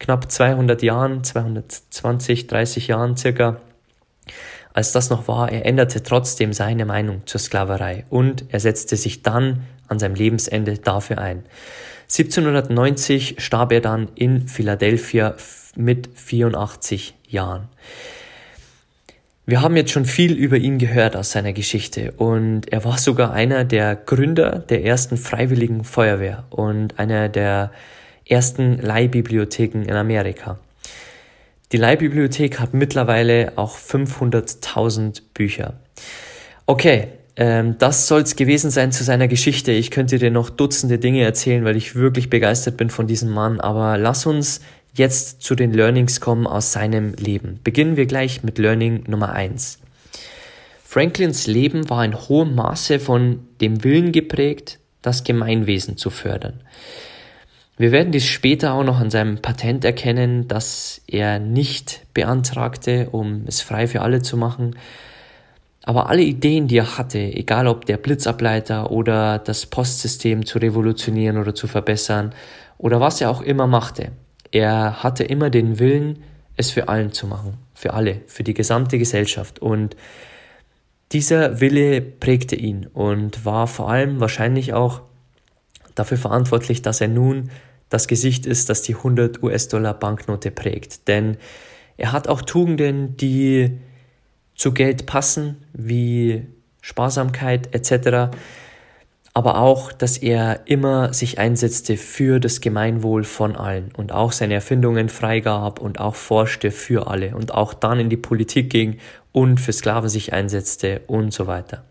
knapp 0.00 0.30
200 0.30 0.82
Jahren, 0.82 1.22
220, 1.22 2.48
30 2.48 2.88
Jahren 2.88 3.16
circa, 3.16 3.60
als 4.72 4.90
das 4.90 5.08
noch 5.08 5.28
war, 5.28 5.52
er 5.52 5.64
änderte 5.64 6.02
trotzdem 6.02 6.52
seine 6.52 6.84
Meinung 6.84 7.22
zur 7.26 7.40
Sklaverei 7.40 8.04
und 8.10 8.46
er 8.48 8.58
setzte 8.58 8.96
sich 8.96 9.22
dann 9.22 9.62
an 9.86 10.00
seinem 10.00 10.16
Lebensende 10.16 10.78
dafür 10.78 11.18
ein. 11.18 11.44
1790 12.04 13.36
starb 13.38 13.70
er 13.70 13.80
dann 13.80 14.08
in 14.16 14.48
Philadelphia 14.48 15.36
mit 15.76 16.08
84 16.14 17.14
Jahren. 17.28 17.68
Wir 19.46 19.60
haben 19.60 19.76
jetzt 19.76 19.92
schon 19.92 20.06
viel 20.06 20.32
über 20.32 20.56
ihn 20.56 20.78
gehört 20.78 21.16
aus 21.16 21.32
seiner 21.32 21.52
Geschichte 21.52 22.12
und 22.12 22.72
er 22.72 22.84
war 22.84 22.96
sogar 22.96 23.32
einer 23.32 23.64
der 23.64 23.94
Gründer 23.94 24.58
der 24.58 24.84
ersten 24.84 25.18
freiwilligen 25.18 25.84
Feuerwehr 25.84 26.44
und 26.48 26.98
einer 26.98 27.28
der 27.28 27.70
ersten 28.26 28.78
Leihbibliotheken 28.78 29.82
in 29.82 29.94
Amerika. 29.94 30.58
Die 31.72 31.76
Leihbibliothek 31.76 32.58
hat 32.58 32.72
mittlerweile 32.72 33.52
auch 33.56 33.76
500.000 33.76 35.22
Bücher. 35.34 35.74
Okay, 36.66 37.08
ähm, 37.36 37.76
das 37.78 38.06
soll's 38.06 38.36
gewesen 38.36 38.70
sein 38.70 38.92
zu 38.92 39.04
seiner 39.04 39.28
Geschichte. 39.28 39.72
Ich 39.72 39.90
könnte 39.90 40.18
dir 40.18 40.30
noch 40.30 40.50
Dutzende 40.50 40.98
Dinge 40.98 41.22
erzählen, 41.22 41.64
weil 41.64 41.76
ich 41.76 41.96
wirklich 41.96 42.30
begeistert 42.30 42.76
bin 42.76 42.90
von 42.90 43.06
diesem 43.06 43.30
Mann. 43.30 43.60
Aber 43.60 43.98
lass 43.98 44.24
uns 44.24 44.60
jetzt 44.94 45.42
zu 45.42 45.54
den 45.54 45.72
Learnings 45.72 46.20
kommen 46.20 46.46
aus 46.46 46.72
seinem 46.72 47.14
Leben. 47.14 47.60
Beginnen 47.64 47.96
wir 47.96 48.06
gleich 48.06 48.42
mit 48.42 48.58
Learning 48.58 49.04
Nummer 49.06 49.32
eins. 49.32 49.80
Franklins 50.84 51.46
Leben 51.46 51.90
war 51.90 52.04
in 52.04 52.14
hohem 52.14 52.54
Maße 52.54 53.00
von 53.00 53.40
dem 53.60 53.82
Willen 53.82 54.12
geprägt, 54.12 54.78
das 55.02 55.24
Gemeinwesen 55.24 55.96
zu 55.96 56.10
fördern. 56.10 56.60
Wir 57.76 57.90
werden 57.90 58.12
dies 58.12 58.26
später 58.26 58.74
auch 58.74 58.84
noch 58.84 59.00
an 59.00 59.10
seinem 59.10 59.38
Patent 59.38 59.84
erkennen, 59.84 60.46
dass 60.46 61.02
er 61.08 61.40
nicht 61.40 62.02
beantragte, 62.14 63.08
um 63.10 63.42
es 63.46 63.60
frei 63.60 63.88
für 63.88 64.02
alle 64.02 64.22
zu 64.22 64.36
machen. 64.36 64.76
Aber 65.82 66.08
alle 66.08 66.22
Ideen, 66.22 66.68
die 66.68 66.78
er 66.78 66.96
hatte, 66.96 67.18
egal 67.18 67.66
ob 67.66 67.84
der 67.84 67.96
Blitzableiter 67.96 68.92
oder 68.92 69.40
das 69.40 69.66
Postsystem 69.66 70.46
zu 70.46 70.58
revolutionieren 70.58 71.36
oder 71.36 71.56
zu 71.56 71.66
verbessern 71.66 72.32
oder 72.78 73.00
was 73.00 73.20
er 73.20 73.30
auch 73.30 73.42
immer 73.42 73.66
machte, 73.66 74.12
er 74.54 75.02
hatte 75.02 75.24
immer 75.24 75.50
den 75.50 75.80
Willen, 75.80 76.22
es 76.56 76.70
für 76.70 76.88
allen 76.88 77.10
zu 77.10 77.26
machen, 77.26 77.54
für 77.74 77.92
alle, 77.92 78.20
für 78.28 78.44
die 78.44 78.54
gesamte 78.54 78.98
Gesellschaft. 78.98 79.58
Und 79.58 79.96
dieser 81.10 81.60
Wille 81.60 82.00
prägte 82.00 82.54
ihn 82.54 82.86
und 82.86 83.44
war 83.44 83.66
vor 83.66 83.90
allem 83.90 84.20
wahrscheinlich 84.20 84.72
auch 84.72 85.02
dafür 85.96 86.18
verantwortlich, 86.18 86.82
dass 86.82 87.00
er 87.00 87.08
nun 87.08 87.50
das 87.88 88.06
Gesicht 88.06 88.46
ist, 88.46 88.70
das 88.70 88.82
die 88.82 88.94
100 88.94 89.42
US-Dollar 89.42 89.94
Banknote 89.94 90.52
prägt. 90.52 91.08
Denn 91.08 91.36
er 91.96 92.12
hat 92.12 92.28
auch 92.28 92.40
Tugenden, 92.40 93.16
die 93.16 93.76
zu 94.54 94.72
Geld 94.72 95.06
passen, 95.06 95.64
wie 95.72 96.46
Sparsamkeit 96.80 97.74
etc 97.74 98.30
aber 99.36 99.58
auch, 99.58 99.92
dass 99.92 100.16
er 100.16 100.60
immer 100.66 101.12
sich 101.12 101.40
einsetzte 101.40 101.96
für 101.96 102.38
das 102.38 102.60
Gemeinwohl 102.60 103.24
von 103.24 103.56
allen 103.56 103.90
und 103.96 104.12
auch 104.12 104.30
seine 104.30 104.54
Erfindungen 104.54 105.08
freigab 105.08 105.80
und 105.80 105.98
auch 105.98 106.14
forschte 106.14 106.70
für 106.70 107.08
alle 107.08 107.34
und 107.34 107.52
auch 107.52 107.74
dann 107.74 107.98
in 107.98 108.08
die 108.08 108.16
Politik 108.16 108.70
ging 108.70 108.98
und 109.32 109.58
für 109.58 109.72
Sklaven 109.72 110.08
sich 110.08 110.32
einsetzte 110.32 111.00
und 111.08 111.32
so 111.32 111.48
weiter. 111.48 111.84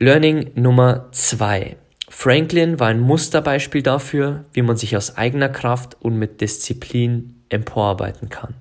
Learning 0.00 0.50
Nummer 0.56 1.06
zwei. 1.12 1.76
Franklin 2.08 2.80
war 2.80 2.88
ein 2.88 3.00
Musterbeispiel 3.00 3.82
dafür, 3.82 4.44
wie 4.52 4.62
man 4.62 4.76
sich 4.76 4.96
aus 4.96 5.16
eigener 5.16 5.48
Kraft 5.48 5.96
und 6.00 6.18
mit 6.18 6.40
Disziplin 6.40 7.36
emporarbeiten 7.50 8.30
kann. 8.30 8.54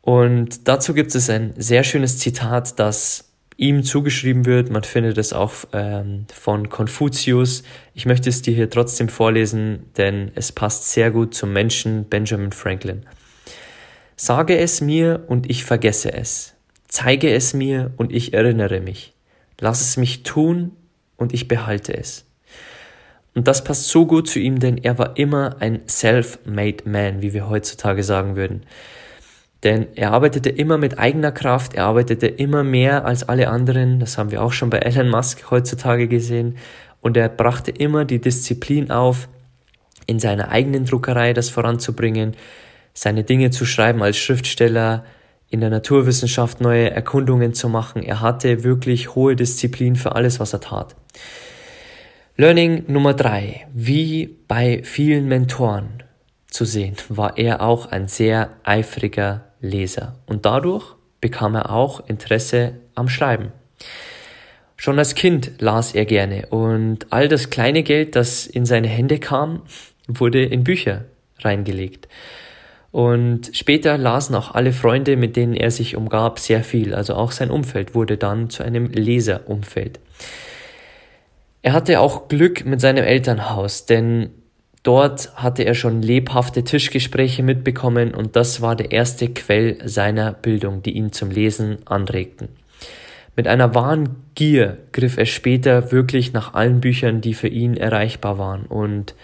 Und 0.00 0.66
dazu 0.66 0.92
gibt 0.92 1.14
es 1.14 1.30
ein 1.30 1.54
sehr 1.56 1.84
schönes 1.84 2.18
Zitat, 2.18 2.78
das 2.80 3.25
ihm 3.56 3.82
zugeschrieben 3.84 4.44
wird. 4.44 4.70
Man 4.70 4.84
findet 4.84 5.18
es 5.18 5.32
auch 5.32 5.52
ähm, 5.72 6.26
von 6.32 6.68
Konfuzius. 6.68 7.62
Ich 7.94 8.06
möchte 8.06 8.28
es 8.28 8.42
dir 8.42 8.54
hier 8.54 8.70
trotzdem 8.70 9.08
vorlesen, 9.08 9.86
denn 9.96 10.30
es 10.34 10.52
passt 10.52 10.90
sehr 10.92 11.10
gut 11.10 11.34
zum 11.34 11.52
Menschen 11.52 12.04
Benjamin 12.08 12.52
Franklin. 12.52 13.06
Sage 14.16 14.58
es 14.58 14.80
mir 14.80 15.24
und 15.28 15.50
ich 15.50 15.64
vergesse 15.64 16.12
es. 16.12 16.54
Zeige 16.88 17.32
es 17.32 17.54
mir 17.54 17.92
und 17.96 18.12
ich 18.12 18.34
erinnere 18.34 18.80
mich. 18.80 19.14
Lass 19.58 19.80
es 19.80 19.96
mich 19.96 20.22
tun 20.22 20.72
und 21.16 21.32
ich 21.32 21.48
behalte 21.48 21.96
es. 21.96 22.24
Und 23.34 23.48
das 23.48 23.64
passt 23.64 23.88
so 23.88 24.06
gut 24.06 24.28
zu 24.28 24.38
ihm, 24.38 24.60
denn 24.60 24.78
er 24.78 24.98
war 24.98 25.18
immer 25.18 25.56
ein 25.60 25.82
self-made 25.86 26.88
man, 26.88 27.20
wie 27.20 27.34
wir 27.34 27.48
heutzutage 27.48 28.02
sagen 28.02 28.36
würden. 28.36 28.62
Denn 29.62 29.86
er 29.94 30.12
arbeitete 30.12 30.50
immer 30.50 30.78
mit 30.78 30.98
eigener 30.98 31.32
Kraft, 31.32 31.74
er 31.74 31.84
arbeitete 31.84 32.26
immer 32.26 32.62
mehr 32.62 33.04
als 33.04 33.28
alle 33.28 33.48
anderen, 33.48 34.00
das 34.00 34.18
haben 34.18 34.30
wir 34.30 34.42
auch 34.42 34.52
schon 34.52 34.70
bei 34.70 34.78
Elon 34.78 35.08
Musk 35.08 35.50
heutzutage 35.50 36.08
gesehen, 36.08 36.56
und 37.00 37.16
er 37.16 37.28
brachte 37.28 37.70
immer 37.70 38.04
die 38.04 38.20
Disziplin 38.20 38.90
auf, 38.90 39.28
in 40.06 40.18
seiner 40.18 40.50
eigenen 40.50 40.84
Druckerei 40.84 41.32
das 41.32 41.50
voranzubringen, 41.50 42.34
seine 42.94 43.24
Dinge 43.24 43.50
zu 43.50 43.64
schreiben 43.64 44.02
als 44.02 44.16
Schriftsteller, 44.16 45.04
in 45.48 45.60
der 45.60 45.70
Naturwissenschaft 45.70 46.60
neue 46.60 46.90
Erkundungen 46.90 47.54
zu 47.54 47.68
machen. 47.68 48.02
Er 48.02 48.20
hatte 48.20 48.64
wirklich 48.64 49.14
hohe 49.14 49.36
Disziplin 49.36 49.96
für 49.96 50.16
alles, 50.16 50.40
was 50.40 50.52
er 50.52 50.60
tat. 50.60 50.96
Learning 52.36 52.84
Nummer 52.88 53.14
drei. 53.14 53.66
Wie 53.72 54.36
bei 54.48 54.82
vielen 54.82 55.28
Mentoren 55.28 56.02
zu 56.50 56.64
sehen, 56.64 56.96
war 57.08 57.38
er 57.38 57.62
auch 57.62 57.86
ein 57.86 58.08
sehr 58.08 58.50
eifriger 58.64 59.45
Leser 59.60 60.16
und 60.26 60.46
dadurch 60.46 60.94
bekam 61.20 61.54
er 61.54 61.70
auch 61.70 62.06
Interesse 62.08 62.74
am 62.94 63.08
Schreiben. 63.08 63.52
Schon 64.76 64.98
als 64.98 65.14
Kind 65.14 65.52
las 65.58 65.94
er 65.94 66.04
gerne 66.04 66.46
und 66.50 67.06
all 67.10 67.28
das 67.28 67.50
kleine 67.50 67.82
Geld, 67.82 68.14
das 68.14 68.46
in 68.46 68.66
seine 68.66 68.88
Hände 68.88 69.18
kam, 69.18 69.62
wurde 70.06 70.44
in 70.44 70.64
Bücher 70.64 71.06
reingelegt. 71.40 72.08
Und 72.92 73.50
später 73.52 73.98
lasen 73.98 74.34
auch 74.34 74.54
alle 74.54 74.72
Freunde, 74.72 75.16
mit 75.16 75.36
denen 75.36 75.54
er 75.54 75.70
sich 75.70 75.96
umgab, 75.96 76.38
sehr 76.38 76.62
viel. 76.62 76.94
Also 76.94 77.14
auch 77.14 77.32
sein 77.32 77.50
Umfeld 77.50 77.94
wurde 77.94 78.16
dann 78.16 78.48
zu 78.48 78.62
einem 78.62 78.86
Leserumfeld. 78.86 80.00
Er 81.62 81.72
hatte 81.72 82.00
auch 82.00 82.28
Glück 82.28 82.64
mit 82.64 82.80
seinem 82.80 83.04
Elternhaus, 83.04 83.86
denn 83.86 84.30
Dort 84.86 85.34
hatte 85.34 85.64
er 85.64 85.74
schon 85.74 86.00
lebhafte 86.00 86.62
Tischgespräche 86.62 87.42
mitbekommen 87.42 88.14
und 88.14 88.36
das 88.36 88.60
war 88.60 88.76
der 88.76 88.92
erste 88.92 89.26
Quell 89.28 89.78
seiner 89.84 90.32
Bildung, 90.32 90.80
die 90.80 90.92
ihn 90.92 91.10
zum 91.10 91.32
Lesen 91.32 91.78
anregten. 91.86 92.50
Mit 93.34 93.48
einer 93.48 93.74
wahren 93.74 94.10
Gier 94.36 94.78
griff 94.92 95.16
er 95.16 95.26
später 95.26 95.90
wirklich 95.90 96.32
nach 96.32 96.54
allen 96.54 96.80
Büchern, 96.80 97.20
die 97.20 97.34
für 97.34 97.48
ihn 97.48 97.76
erreichbar 97.76 98.38
waren. 98.38 98.64
Und 98.66 99.16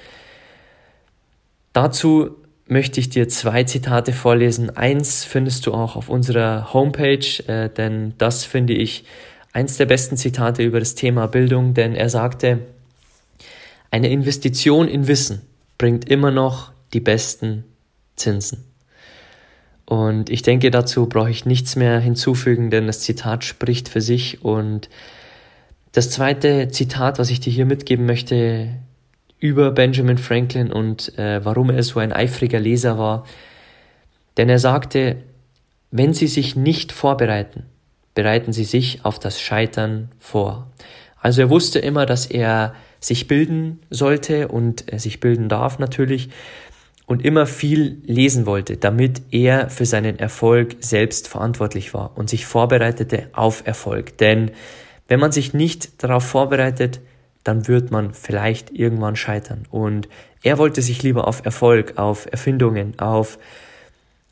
dazu 1.73 2.39
möchte 2.67 2.99
ich 2.99 3.09
dir 3.09 3.29
zwei 3.29 3.63
Zitate 3.63 4.13
vorlesen. 4.13 4.77
Eins 4.77 5.25
findest 5.25 5.65
du 5.69 5.75
auch 5.75 5.95
auf 5.95 6.09
unserer 6.09 6.75
Homepage, 6.75 7.25
äh, 7.47 7.69
denn 7.69 8.15
das 8.19 8.45
finde 8.45 8.73
ich 8.73 9.05
eins 9.53 9.77
der 9.77 9.87
besten 9.87 10.17
Zitate 10.17 10.65
über 10.65 10.81
das 10.81 10.97
Thema 10.97 11.29
Bildung, 11.29 11.73
denn 11.73 11.95
er 11.95 12.09
sagte, 12.09 12.59
eine 13.93 14.11
Investition 14.11 14.89
in 14.89 15.07
Wissen 15.07 15.52
bringt 15.83 16.09
immer 16.09 16.31
noch 16.31 16.71
die 16.93 17.01
besten 17.01 17.65
Zinsen. 18.15 18.63
Und 19.85 20.31
ich 20.31 20.43
denke, 20.43 20.71
dazu 20.71 21.09
brauche 21.09 21.29
ich 21.31 21.45
nichts 21.45 21.75
mehr 21.75 21.99
hinzufügen, 21.99 22.71
denn 22.71 22.87
das 22.87 23.01
Zitat 23.01 23.43
spricht 23.43 23.89
für 23.89 24.01
sich. 24.01 24.45
Und 24.45 24.89
das 25.91 26.11
zweite 26.11 26.69
Zitat, 26.69 27.19
was 27.19 27.31
ich 27.31 27.41
dir 27.41 27.53
hier 27.53 27.67
mitgeben 27.67 28.07
möchte 28.07 28.77
über 29.41 29.73
Benjamin 29.73 30.19
Franklin 30.19 30.73
und 30.73 31.19
äh, 31.19 31.45
warum 31.45 31.69
er 31.69 31.83
so 31.83 31.99
ein 31.99 32.13
eifriger 32.13 32.61
Leser 32.61 32.97
war, 32.97 33.27
denn 34.37 34.49
er 34.49 34.61
sagte, 34.61 35.17
wenn 35.91 36.15
Sie 36.15 36.29
sich 36.29 36.55
nicht 36.55 36.93
vorbereiten, 36.93 37.65
bereiten 38.15 38.53
Sie 38.53 38.63
sich 38.63 39.05
auf 39.05 39.19
das 39.19 39.41
Scheitern 39.41 40.11
vor. 40.21 40.71
Also 41.21 41.41
er 41.41 41.51
wusste 41.51 41.81
immer, 41.81 42.07
dass 42.07 42.27
er 42.27 42.73
sich 43.05 43.29
bilden 43.29 43.81
sollte 43.91 44.49
und 44.49 44.85
sich 44.97 45.21
bilden 45.21 45.49
darf 45.49 45.79
natürlich 45.79 46.31
und 47.07 47.25
immer 47.25 47.47
viel 47.47 48.01
lesen 48.05 48.47
wollte, 48.47 48.77
damit 48.77 49.23
er 49.33 49.69
für 49.69 49.85
seinen 49.87 50.19
Erfolg 50.19 50.77
selbst 50.81 51.29
verantwortlich 51.29 51.93
war 51.93 52.17
und 52.17 52.31
sich 52.31 52.47
vorbereitete 52.47 53.29
auf 53.33 53.67
Erfolg. 53.67 54.17
Denn 54.19 54.53
wenn 55.09 55.21
man 55.21 55.33
sich 55.33 55.53
nicht 55.53 56.03
darauf 56.03 56.25
vorbereitet, 56.25 57.01
dann 57.45 57.67
wird 57.67 57.91
man 57.91 58.15
vielleicht 58.15 58.71
irgendwann 58.71 59.17
scheitern. 59.17 59.65
Und 59.71 60.09
er 60.43 60.59
wollte 60.59 60.81
sich 60.81 61.03
lieber 61.03 61.27
auf 61.27 61.45
Erfolg, 61.45 61.99
auf 61.99 62.27
Erfindungen, 62.31 62.99
auf 62.99 63.39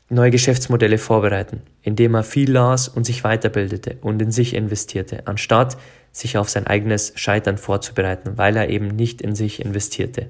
neue 0.09 0.31
Geschäftsmodelle 0.31 0.97
vorbereiten, 0.97 1.61
indem 1.83 2.15
er 2.15 2.23
viel 2.23 2.51
las 2.51 2.87
und 2.87 3.05
sich 3.05 3.21
weiterbildete 3.23 3.97
und 4.01 4.21
in 4.21 4.31
sich 4.31 4.53
investierte, 4.55 5.27
anstatt 5.27 5.77
sich 6.11 6.37
auf 6.37 6.49
sein 6.49 6.67
eigenes 6.67 7.13
Scheitern 7.15 7.57
vorzubereiten, 7.57 8.37
weil 8.37 8.57
er 8.57 8.69
eben 8.69 8.87
nicht 8.87 9.21
in 9.21 9.35
sich 9.35 9.63
investierte. 9.63 10.27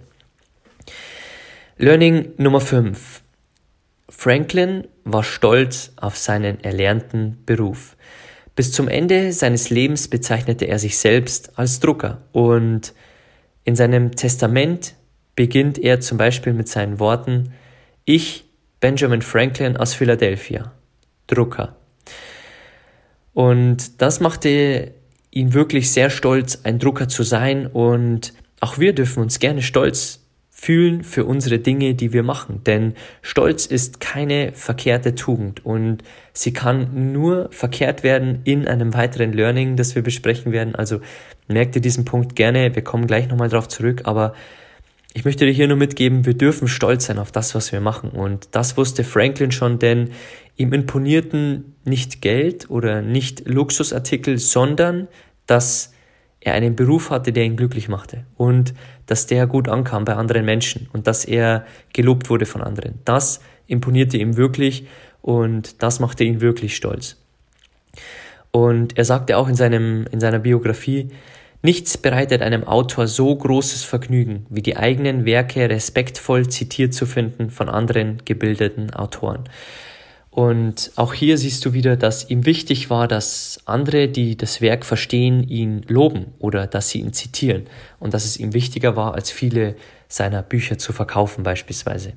Learning 1.78 2.34
Nummer 2.38 2.62
5. 2.62 3.24
Franklin 4.10 4.88
war 5.04 5.24
stolz 5.24 5.94
auf 5.96 6.18
seinen 6.18 6.64
erlernten 6.64 7.42
Beruf. 7.46 7.96
Bis 8.56 8.72
zum 8.72 8.88
Ende 8.88 9.34
seines 9.34 9.70
Lebens 9.70 10.08
bezeichnete 10.08 10.66
er 10.66 10.78
sich 10.78 10.98
selbst 10.98 11.58
als 11.58 11.80
Drucker 11.80 12.22
und 12.32 12.94
in 13.64 13.76
seinem 13.76 14.12
Testament 14.12 14.96
beginnt 15.36 15.80
er 15.80 16.02
zum 16.02 16.18
Beispiel 16.18 16.54
mit 16.54 16.68
seinen 16.68 17.00
Worten 17.00 17.54
Ich, 18.06 18.46
Benjamin 18.80 19.22
Franklin 19.22 19.78
aus 19.78 19.94
Philadelphia, 19.94 20.72
Drucker. 21.28 21.76
Und 23.34 24.02
das 24.02 24.20
machte 24.20 24.94
ihn 25.32 25.54
wirklich 25.54 25.92
sehr 25.92 26.10
stolz, 26.10 26.62
ein 26.64 26.80
Drucker 26.80 27.08
zu 27.08 27.24
sein 27.24 27.68
und 27.68 28.34
auch 28.60 28.78
wir 28.78 28.94
dürfen 28.94 29.24
uns 29.24 29.40
gerne 29.40 29.62
stolz 29.62 30.22
fühlen 30.62 31.04
für 31.04 31.26
unsere 31.26 31.58
Dinge, 31.58 31.96
die 31.96 32.14
wir 32.14 32.22
machen. 32.22 32.64
Denn 32.64 32.94
Stolz 33.24 33.66
ist 33.66 34.00
keine 34.00 34.52
verkehrte 34.54 35.16
Tugend 35.16 35.66
und 35.66 36.04
sie 36.34 36.54
kann 36.54 37.12
nur 37.12 37.50
verkehrt 37.52 38.04
werden 38.04 38.42
in 38.44 38.68
einem 38.68 38.94
weiteren 38.94 39.34
Learning, 39.34 39.76
das 39.76 39.96
wir 39.96 40.04
besprechen 40.04 40.52
werden. 40.52 40.76
Also 40.76 41.00
merkt 41.48 41.76
ihr 41.76 41.82
diesen 41.82 42.06
Punkt 42.06 42.36
gerne, 42.36 42.76
wir 42.76 42.84
kommen 42.84 43.08
gleich 43.08 43.28
nochmal 43.28 43.50
drauf 43.50 43.70
zurück, 43.70 44.02
aber 44.04 44.36
ich 45.14 45.26
möchte 45.26 45.46
dir 45.46 45.52
hier 45.52 45.68
nur 45.68 45.78
mitgeben, 45.78 46.28
wir 46.28 46.36
dürfen 46.36 46.68
stolz 46.68 47.08
sein 47.08 47.18
auf 47.18 47.32
das, 47.32 47.56
was 47.56 47.72
wir 47.72 47.82
machen. 47.82 48.12
Und 48.12 48.50
das 48.52 48.78
wusste 48.78 49.04
Franklin 49.04 49.52
schon, 49.52 49.80
denn 49.80 50.12
ihm 50.58 50.74
imponierten 50.74 51.76
nicht 51.84 52.22
Geld 52.22 52.70
oder 52.70 53.02
nicht 53.02 53.48
Luxusartikel, 53.48 54.38
sondern 54.38 55.08
dass 55.48 55.94
er 56.40 56.54
einen 56.54 56.76
Beruf 56.76 57.10
hatte, 57.10 57.32
der 57.32 57.46
ihn 57.46 57.56
glücklich 57.56 57.88
machte 57.88 58.26
und 58.36 58.74
dass 59.06 59.28
der 59.28 59.48
gut 59.48 59.70
ankam 59.70 60.06
bei 60.06 60.16
anderen 60.16 60.46
Menschen 60.46 60.90
und 60.94 61.08
dass 61.08 61.26
er 61.26 61.66
gelobt 61.94 62.30
wurde 62.30 62.46
von 62.46 62.62
anderen. 62.62 63.00
Das 63.06 63.42
imponierte 63.68 64.18
ihm 64.18 64.38
wirklich 64.38 64.88
und 65.22 65.82
das 65.84 66.00
machte 66.00 66.24
ihn 66.24 66.42
wirklich 66.42 66.76
stolz. 66.76 67.18
Und 68.52 68.98
er 68.98 69.06
sagte 69.06 69.38
auch 69.38 69.48
in, 69.48 69.56
seinem, 69.56 70.06
in 70.12 70.20
seiner 70.20 70.40
Biografie, 70.40 71.10
Nichts 71.64 71.96
bereitet 71.96 72.42
einem 72.42 72.64
Autor 72.64 73.06
so 73.06 73.36
großes 73.36 73.84
Vergnügen, 73.84 74.48
wie 74.50 74.64
die 74.64 74.78
eigenen 74.78 75.26
Werke 75.26 75.70
respektvoll 75.70 76.50
zitiert 76.50 76.96
zu 76.96 77.06
finden 77.06 77.52
von 77.52 77.70
anderen 77.70 78.26
gebildeten 78.26 78.92
Autoren. 78.96 79.44
Und 80.32 80.92
auch 80.96 81.14
hier 81.14 81.38
siehst 81.38 81.66
du 81.66 81.74
wieder, 81.74 81.98
dass 81.98 82.30
ihm 82.30 82.46
wichtig 82.46 82.90
war, 82.90 83.10
dass 83.10 83.60
andere, 83.66 84.08
die 84.08 84.38
das 84.38 84.62
Werk 84.62 84.86
verstehen, 84.86 85.44
ihn 85.48 85.84
loben 85.90 86.28
oder 86.40 86.68
dass 86.68 86.90
sie 86.90 87.00
ihn 87.00 87.12
zitieren. 87.12 87.68
Und 88.00 88.14
dass 88.14 88.24
es 88.24 88.38
ihm 88.38 88.54
wichtiger 88.54 88.96
war, 88.96 89.14
als 89.14 89.30
viele 89.30 89.76
seiner 90.08 90.42
Bücher 90.42 90.78
zu 90.78 90.94
verkaufen 90.94 91.44
beispielsweise. 91.44 92.14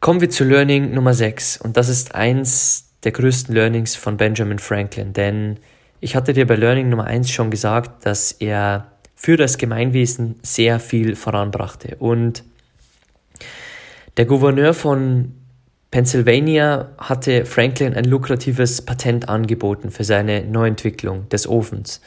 Kommen 0.00 0.20
wir 0.20 0.30
zu 0.30 0.44
Learning 0.44 0.92
Nummer 0.92 1.14
6 1.14 1.58
und 1.58 1.76
das 1.76 1.88
ist 1.88 2.14
eins 2.14 2.90
der 3.04 3.12
größten 3.12 3.54
Learnings 3.54 3.94
von 3.94 4.16
Benjamin 4.16 4.58
Franklin, 4.58 5.12
denn 5.12 5.58
ich 6.00 6.16
hatte 6.16 6.32
dir 6.34 6.46
bei 6.46 6.56
Learning 6.56 6.88
Nummer 6.88 7.04
1 7.04 7.30
schon 7.30 7.50
gesagt, 7.50 8.04
dass 8.04 8.32
er 8.32 8.92
für 9.14 9.36
das 9.36 9.56
Gemeinwesen 9.56 10.36
sehr 10.42 10.78
viel 10.80 11.16
voranbrachte. 11.16 11.96
Und 11.98 12.44
der 14.16 14.26
Gouverneur 14.26 14.74
von 14.74 15.32
Pennsylvania 15.94 16.88
hatte 16.98 17.44
Franklin 17.44 17.94
ein 17.94 18.02
lukratives 18.02 18.82
Patent 18.82 19.28
angeboten 19.28 19.92
für 19.92 20.02
seine 20.02 20.44
Neuentwicklung 20.44 21.28
des 21.28 21.46
Ofens. 21.46 22.00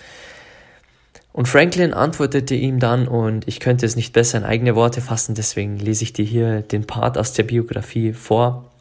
Und 1.32 1.48
Franklin 1.48 1.94
antwortete 1.94 2.54
ihm 2.54 2.80
dann, 2.80 3.08
und 3.08 3.48
ich 3.48 3.62
könnte 3.62 3.86
es 3.86 3.96
nicht 3.96 4.12
besser 4.12 4.40
in 4.40 4.44
eigene 4.44 4.76
Worte 4.76 5.00
fassen, 5.00 5.36
deswegen 5.36 5.78
lese 5.78 6.04
ich 6.04 6.12
dir 6.12 6.26
hier 6.26 6.64
den 6.64 6.86
Part 6.86 7.18
aus 7.18 7.32
der 7.32 7.44
Biografie 7.44 8.12
vor. 8.12 8.74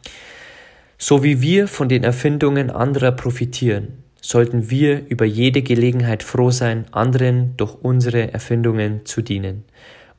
So 0.97 1.23
wie 1.23 1.41
wir 1.41 1.69
von 1.69 1.87
den 1.87 2.03
Erfindungen 2.03 2.69
anderer 2.69 3.13
profitieren, 3.13 4.03
sollten 4.19 4.69
wir 4.69 5.07
über 5.07 5.23
jede 5.23 5.61
Gelegenheit 5.61 6.21
froh 6.21 6.51
sein, 6.51 6.83
anderen 6.91 7.55
durch 7.55 7.75
unsere 7.81 8.33
Erfindungen 8.33 9.05
zu 9.05 9.21
dienen. 9.21 9.63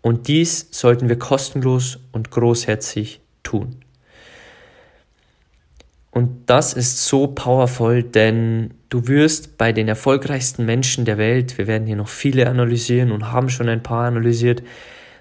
Und 0.01 0.29
dies 0.29 0.69
sollten 0.71 1.11
wir 1.11 1.19
kostenlos 1.19 1.99
und 2.11 2.31
großherzig 2.31 3.21
tun. 3.43 3.83
Und 6.11 6.31
das 6.47 6.73
ist 6.73 7.07
so 7.07 7.27
powerful, 7.27 8.03
denn 8.03 8.75
du 8.89 9.07
wirst 9.09 9.59
bei 9.59 9.73
den 9.73 9.89
erfolgreichsten 9.89 10.65
Menschen 10.65 11.05
der 11.05 11.19
Welt, 11.19 11.59
wir 11.59 11.67
werden 11.67 11.87
hier 11.87 11.97
noch 11.97 12.09
viele 12.09 12.49
analysieren 12.49 13.13
und 13.13 13.31
haben 13.31 13.51
schon 13.51 13.69
ein 13.69 13.83
paar 13.83 14.07
analysiert, 14.07 14.63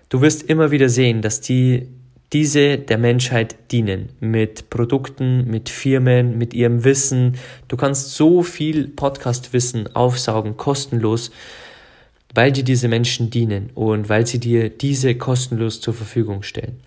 du 0.10 0.22
wirst 0.22 0.44
immer 0.44 0.72
wieder 0.72 0.90
sehen, 0.90 1.22
dass 1.22 1.42
die 1.42 1.90
diese 2.34 2.78
der 2.78 2.98
Menschheit 2.98 3.56
dienen 3.72 4.10
mit 4.20 4.70
Produkten, 4.70 5.50
mit 5.50 5.70
Firmen, 5.70 6.38
mit 6.38 6.54
ihrem 6.54 6.84
Wissen. 6.84 7.38
Du 7.68 7.78
kannst 7.78 8.16
so 8.16 8.44
viel 8.44 8.90
Podcast-Wissen 8.90 9.96
aufsaugen, 9.96 10.58
kostenlos, 10.58 11.32
weil 12.34 12.52
dir 12.52 12.66
diese 12.66 12.90
Menschen 12.90 13.30
dienen 13.30 13.70
und 13.76 14.10
weil 14.10 14.28
sie 14.28 14.40
dir 14.40 14.70
diese 14.70 15.16
kostenlos 15.16 15.80
zur 15.80 15.94
Verfügung 15.94 16.44
stellen. 16.44 16.82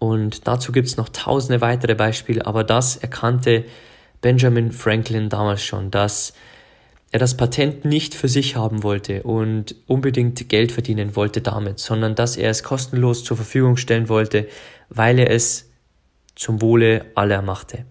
Und 0.00 0.48
dazu 0.48 0.72
gibt 0.72 0.88
es 0.88 0.96
noch 0.96 1.10
tausende 1.10 1.60
weitere 1.60 1.94
Beispiele, 1.94 2.46
aber 2.46 2.64
das 2.64 2.96
erkannte 2.96 3.66
Benjamin 4.22 4.72
Franklin 4.72 5.28
damals 5.28 5.62
schon, 5.62 5.90
dass 5.90 6.32
er 7.12 7.18
das 7.18 7.36
Patent 7.36 7.84
nicht 7.84 8.14
für 8.14 8.28
sich 8.28 8.56
haben 8.56 8.82
wollte 8.82 9.22
und 9.24 9.74
unbedingt 9.86 10.48
Geld 10.48 10.72
verdienen 10.72 11.16
wollte 11.16 11.42
damit, 11.42 11.80
sondern 11.80 12.14
dass 12.14 12.38
er 12.38 12.50
es 12.50 12.62
kostenlos 12.62 13.24
zur 13.24 13.36
Verfügung 13.36 13.76
stellen 13.76 14.08
wollte, 14.08 14.48
weil 14.88 15.18
er 15.18 15.30
es 15.30 15.70
zum 16.34 16.62
Wohle 16.62 17.04
aller 17.14 17.42
machte. 17.42 17.84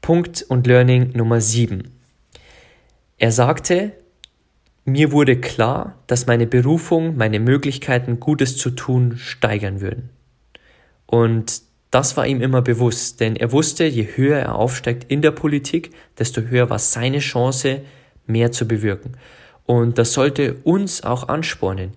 Punkt 0.00 0.42
und 0.48 0.66
Learning 0.66 1.10
Nummer 1.14 1.42
7. 1.42 1.90
Er 3.18 3.32
sagte, 3.32 3.92
mir 4.86 5.12
wurde 5.12 5.38
klar, 5.38 5.98
dass 6.06 6.26
meine 6.26 6.46
Berufung 6.46 7.18
meine 7.18 7.38
Möglichkeiten, 7.38 8.18
Gutes 8.18 8.56
zu 8.56 8.70
tun, 8.70 9.18
steigern 9.18 9.82
würden. 9.82 10.08
Und 11.10 11.62
das 11.90 12.16
war 12.16 12.24
ihm 12.24 12.40
immer 12.40 12.62
bewusst, 12.62 13.18
denn 13.18 13.34
er 13.34 13.50
wusste, 13.50 13.84
je 13.84 14.06
höher 14.14 14.38
er 14.38 14.54
aufsteigt 14.54 15.10
in 15.10 15.22
der 15.22 15.32
Politik, 15.32 15.90
desto 16.20 16.42
höher 16.42 16.70
war 16.70 16.78
seine 16.78 17.18
Chance, 17.18 17.80
mehr 18.26 18.52
zu 18.52 18.68
bewirken. 18.68 19.16
Und 19.66 19.98
das 19.98 20.12
sollte 20.12 20.54
uns 20.62 21.02
auch 21.02 21.26
anspornen. 21.26 21.94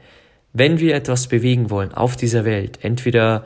wenn 0.56 0.80
wir 0.80 0.94
etwas 0.94 1.28
bewegen 1.28 1.72
wollen 1.72 1.92
auf 1.94 2.16
dieser 2.16 2.46
Welt, 2.46 2.78
entweder 2.84 3.44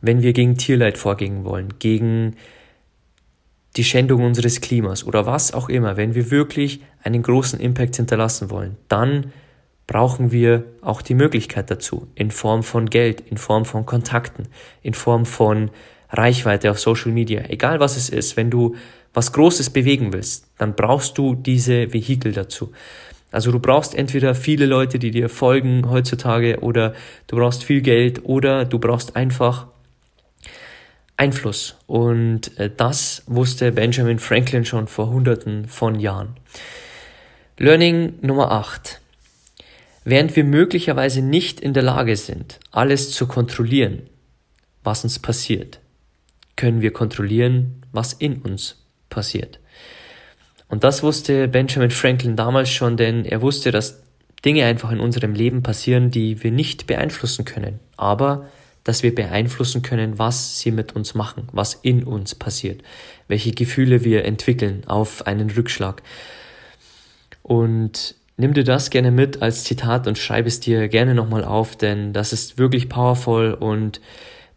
wenn 0.00 0.22
wir 0.22 0.32
gegen 0.32 0.56
Tierleid 0.56 0.96
vorgehen 0.96 1.44
wollen, 1.44 1.74
gegen 1.80 2.36
die 3.76 3.82
Schändung 3.82 4.24
unseres 4.24 4.60
Klimas 4.60 5.04
oder 5.04 5.26
was 5.26 5.52
auch 5.52 5.68
immer, 5.68 5.96
wenn 5.96 6.14
wir 6.14 6.30
wirklich 6.30 6.80
einen 7.02 7.22
großen 7.22 7.58
Impact 7.58 7.96
hinterlassen 7.96 8.48
wollen, 8.50 8.76
dann 8.88 9.32
brauchen 9.86 10.32
wir 10.32 10.64
auch 10.80 11.02
die 11.02 11.14
Möglichkeit 11.14 11.70
dazu, 11.70 12.08
in 12.14 12.30
Form 12.30 12.62
von 12.62 12.90
Geld, 12.90 13.20
in 13.20 13.36
Form 13.36 13.64
von 13.64 13.86
Kontakten, 13.86 14.48
in 14.82 14.94
Form 14.94 15.26
von 15.26 15.70
Reichweite 16.10 16.70
auf 16.70 16.78
Social 16.78 17.12
Media, 17.12 17.42
egal 17.48 17.80
was 17.80 17.96
es 17.96 18.08
ist, 18.08 18.36
wenn 18.36 18.50
du 18.50 18.76
was 19.12 19.32
Großes 19.32 19.70
bewegen 19.70 20.12
willst, 20.12 20.46
dann 20.58 20.74
brauchst 20.74 21.16
du 21.18 21.34
diese 21.34 21.92
Vehikel 21.92 22.32
dazu. 22.32 22.72
Also 23.32 23.50
du 23.50 23.58
brauchst 23.58 23.94
entweder 23.94 24.34
viele 24.34 24.66
Leute, 24.66 24.98
die 24.98 25.10
dir 25.10 25.28
folgen 25.28 25.88
heutzutage, 25.88 26.60
oder 26.60 26.94
du 27.26 27.36
brauchst 27.36 27.64
viel 27.64 27.80
Geld, 27.80 28.24
oder 28.24 28.64
du 28.64 28.78
brauchst 28.78 29.16
einfach 29.16 29.66
Einfluss. 31.16 31.76
Und 31.86 32.58
äh, 32.58 32.70
das 32.74 33.22
wusste 33.26 33.72
Benjamin 33.72 34.18
Franklin 34.18 34.64
schon 34.64 34.86
vor 34.86 35.08
hunderten 35.08 35.66
von 35.66 35.98
Jahren. 35.98 36.36
Learning 37.58 38.14
Nummer 38.20 38.52
8. 38.52 39.00
Während 40.08 40.36
wir 40.36 40.44
möglicherweise 40.44 41.20
nicht 41.20 41.58
in 41.58 41.72
der 41.72 41.82
Lage 41.82 42.16
sind, 42.16 42.60
alles 42.70 43.10
zu 43.10 43.26
kontrollieren, 43.26 44.08
was 44.84 45.02
uns 45.02 45.18
passiert, 45.18 45.80
können 46.54 46.80
wir 46.80 46.92
kontrollieren, 46.92 47.82
was 47.90 48.12
in 48.12 48.40
uns 48.40 48.86
passiert. 49.10 49.58
Und 50.68 50.84
das 50.84 51.02
wusste 51.02 51.48
Benjamin 51.48 51.90
Franklin 51.90 52.36
damals 52.36 52.70
schon, 52.70 52.96
denn 52.96 53.24
er 53.24 53.42
wusste, 53.42 53.72
dass 53.72 54.00
Dinge 54.44 54.64
einfach 54.66 54.92
in 54.92 55.00
unserem 55.00 55.34
Leben 55.34 55.64
passieren, 55.64 56.12
die 56.12 56.40
wir 56.40 56.52
nicht 56.52 56.86
beeinflussen 56.86 57.44
können, 57.44 57.80
aber 57.96 58.48
dass 58.84 59.02
wir 59.02 59.12
beeinflussen 59.12 59.82
können, 59.82 60.20
was 60.20 60.60
sie 60.60 60.70
mit 60.70 60.94
uns 60.94 61.16
machen, 61.16 61.48
was 61.50 61.74
in 61.74 62.04
uns 62.04 62.36
passiert, 62.36 62.80
welche 63.26 63.50
Gefühle 63.50 64.04
wir 64.04 64.24
entwickeln 64.24 64.84
auf 64.86 65.26
einen 65.26 65.50
Rückschlag. 65.50 66.00
Und 67.42 68.14
nimm 68.36 68.54
dir 68.54 68.64
das 68.64 68.90
gerne 68.90 69.10
mit 69.10 69.42
als 69.42 69.64
Zitat 69.64 70.06
und 70.06 70.18
schreib 70.18 70.46
es 70.46 70.60
dir 70.60 70.88
gerne 70.88 71.14
nochmal 71.14 71.44
auf, 71.44 71.76
denn 71.76 72.12
das 72.12 72.32
ist 72.32 72.58
wirklich 72.58 72.88
powerful 72.88 73.54
und 73.54 74.00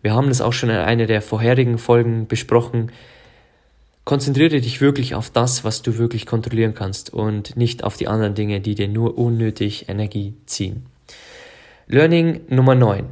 wir 0.02 0.14
haben 0.14 0.28
das 0.30 0.42
auch 0.42 0.54
schon 0.54 0.70
in 0.70 0.78
einer 0.78 1.06
der 1.06 1.22
vorherigen 1.22 1.78
Folgen 1.78 2.28
besprochen. 2.28 2.92
Konzentriere 4.06 4.62
dich 4.62 4.82
wirklich 4.82 5.14
auf 5.14 5.30
das, 5.30 5.64
was 5.64 5.82
du 5.82 5.98
wirklich 5.98 6.26
kontrollieren 6.26 6.74
kannst 6.74 7.14
und 7.14 7.58
nicht 7.58 7.84
auf 7.84 7.98
die 7.98 8.08
anderen 8.08 8.34
Dinge, 8.34 8.62
die 8.62 8.76
dir 8.76 8.88
nur 8.88 9.18
unnötig 9.18 9.90
Energie 9.90 10.36
ziehen. 10.46 10.86
Learning 11.88 12.42
Nummer 12.48 12.76
9. 12.76 13.06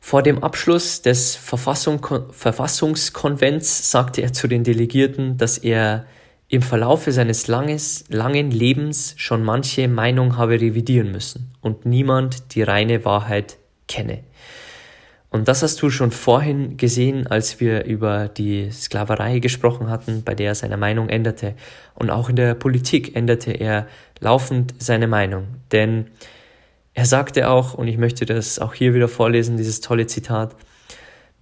Vor 0.00 0.22
dem 0.22 0.42
Abschluss 0.42 1.02
des 1.02 1.34
Verfassung, 1.34 2.06
Verfassungskonvents 2.30 3.90
sagte 3.90 4.22
er 4.22 4.32
zu 4.32 4.46
den 4.46 4.62
Delegierten, 4.62 5.36
dass 5.36 5.58
er 5.58 6.06
im 6.48 6.62
Verlaufe 6.62 7.12
seines 7.12 7.48
langes, 7.48 8.04
langen 8.08 8.50
Lebens 8.50 9.14
schon 9.16 9.42
manche 9.42 9.88
Meinung 9.88 10.36
habe 10.36 10.60
revidieren 10.60 11.10
müssen 11.10 11.52
und 11.60 11.86
niemand 11.86 12.54
die 12.54 12.62
reine 12.62 13.04
Wahrheit 13.04 13.58
kenne. 13.88 14.22
Und 15.30 15.48
das 15.48 15.62
hast 15.62 15.82
du 15.82 15.90
schon 15.90 16.12
vorhin 16.12 16.76
gesehen, 16.76 17.26
als 17.26 17.60
wir 17.60 17.84
über 17.84 18.28
die 18.28 18.70
Sklaverei 18.70 19.40
gesprochen 19.40 19.90
hatten, 19.90 20.22
bei 20.24 20.34
der 20.34 20.48
er 20.48 20.54
seine 20.54 20.76
Meinung 20.76 21.08
änderte. 21.08 21.54
Und 21.94 22.10
auch 22.10 22.30
in 22.30 22.36
der 22.36 22.54
Politik 22.54 23.16
änderte 23.16 23.52
er 23.52 23.86
laufend 24.20 24.74
seine 24.78 25.08
Meinung. 25.08 25.48
Denn 25.72 26.06
er 26.94 27.04
sagte 27.04 27.50
auch, 27.50 27.74
und 27.74 27.88
ich 27.88 27.98
möchte 27.98 28.24
das 28.24 28.58
auch 28.58 28.72
hier 28.72 28.94
wieder 28.94 29.08
vorlesen, 29.08 29.58
dieses 29.58 29.82
tolle 29.82 30.06
Zitat, 30.06 30.56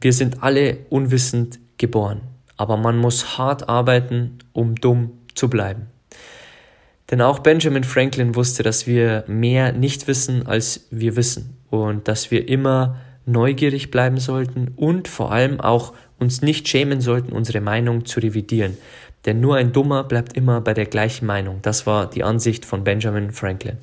wir 0.01 0.13
sind 0.13 0.43
alle 0.43 0.79
unwissend 0.91 1.61
geboren, 1.79 2.23
aber 2.57 2.77
man 2.77 2.99
muss 2.99 3.39
hart 3.39 3.69
arbeiten, 3.69 4.39
um 4.53 4.75
dumm 4.75 5.13
zu 5.35 5.49
bleiben. 5.49 5.87
Denn 7.11 7.21
auch 7.21 7.41
Benjamin 7.41 7.85
Franklin 7.85 8.35
wusste, 8.35 8.63
dass 8.63 8.87
wir 8.87 9.25
mehr 9.27 9.73
nicht 9.73 10.07
wissen, 10.09 10.47
als 10.47 10.87
wir 10.91 11.17
wissen 11.17 11.59
und 11.71 12.09
dass 12.09 12.31
wir 12.31 12.49
immer 12.49 12.97
neugierig 13.27 13.91
bleiben 13.91 14.19
sollten 14.19 14.73
und 14.77 15.09
vor 15.09 15.33
allem 15.33 15.61
auch 15.61 15.93
uns 16.19 16.43
nicht 16.43 16.69
schämen 16.69 17.01
sollten, 17.01 17.33
unsere 17.33 17.61
Meinung 17.61 18.05
zu 18.05 18.21
revidieren. 18.21 18.77
Denn 19.27 19.41
nur 19.41 19.57
ein 19.57 19.73
Dummer 19.73 20.05
bleibt 20.05 20.37
immer 20.37 20.61
bei 20.61 20.75
der 20.75 20.87
gleichen 20.87 21.27
Meinung. 21.27 21.61
Das 21.63 21.87
war 21.87 22.09
die 22.09 22.25
Ansicht 22.25 22.65
von 22.65 22.85
Benjamin 22.85 23.33
Franklin. 23.33 23.79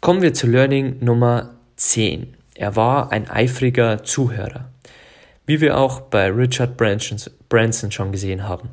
Kommen 0.00 0.22
wir 0.22 0.34
zu 0.34 0.46
Learning 0.46 0.96
Nummer 1.00 1.50
10. 1.76 2.34
Er 2.54 2.76
war 2.76 3.12
ein 3.12 3.30
eifriger 3.30 4.04
Zuhörer, 4.04 4.71
wie 5.46 5.60
wir 5.60 5.78
auch 5.78 6.02
bei 6.02 6.30
Richard 6.30 6.76
Branson 6.76 7.90
schon 7.90 8.12
gesehen 8.12 8.48
haben. 8.48 8.70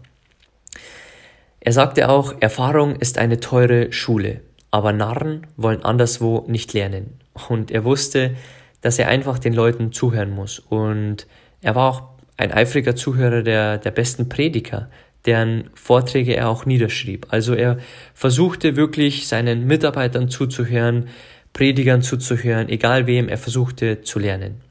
Er 1.59 1.73
sagte 1.73 2.09
auch, 2.09 2.33
Erfahrung 2.39 2.95
ist 2.95 3.17
eine 3.17 3.39
teure 3.39 3.91
Schule, 3.91 4.41
aber 4.71 4.93
Narren 4.93 5.47
wollen 5.57 5.83
anderswo 5.83 6.45
nicht 6.47 6.73
lernen. 6.73 7.19
Und 7.49 7.71
er 7.71 7.83
wusste, 7.83 8.35
dass 8.81 8.99
er 8.99 9.07
einfach 9.07 9.39
den 9.39 9.53
Leuten 9.53 9.91
zuhören 9.91 10.29
muss. 10.29 10.59
Und 10.59 11.27
er 11.61 11.75
war 11.75 11.89
auch 11.89 12.03
ein 12.37 12.53
eifriger 12.53 12.95
Zuhörer 12.95 13.43
der, 13.43 13.77
der 13.77 13.91
besten 13.91 14.29
Prediger, 14.29 14.89
deren 15.25 15.69
Vorträge 15.73 16.35
er 16.35 16.49
auch 16.49 16.65
niederschrieb. 16.65 17.27
Also 17.29 17.53
er 17.53 17.77
versuchte 18.13 18.77
wirklich 18.77 19.27
seinen 19.27 19.67
Mitarbeitern 19.67 20.29
zuzuhören, 20.29 21.09
Predigern 21.51 22.01
zuzuhören, 22.01 22.69
egal 22.69 23.07
wem, 23.07 23.27
er 23.27 23.37
versuchte 23.37 24.01
zu 24.01 24.19
lernen. 24.19 24.61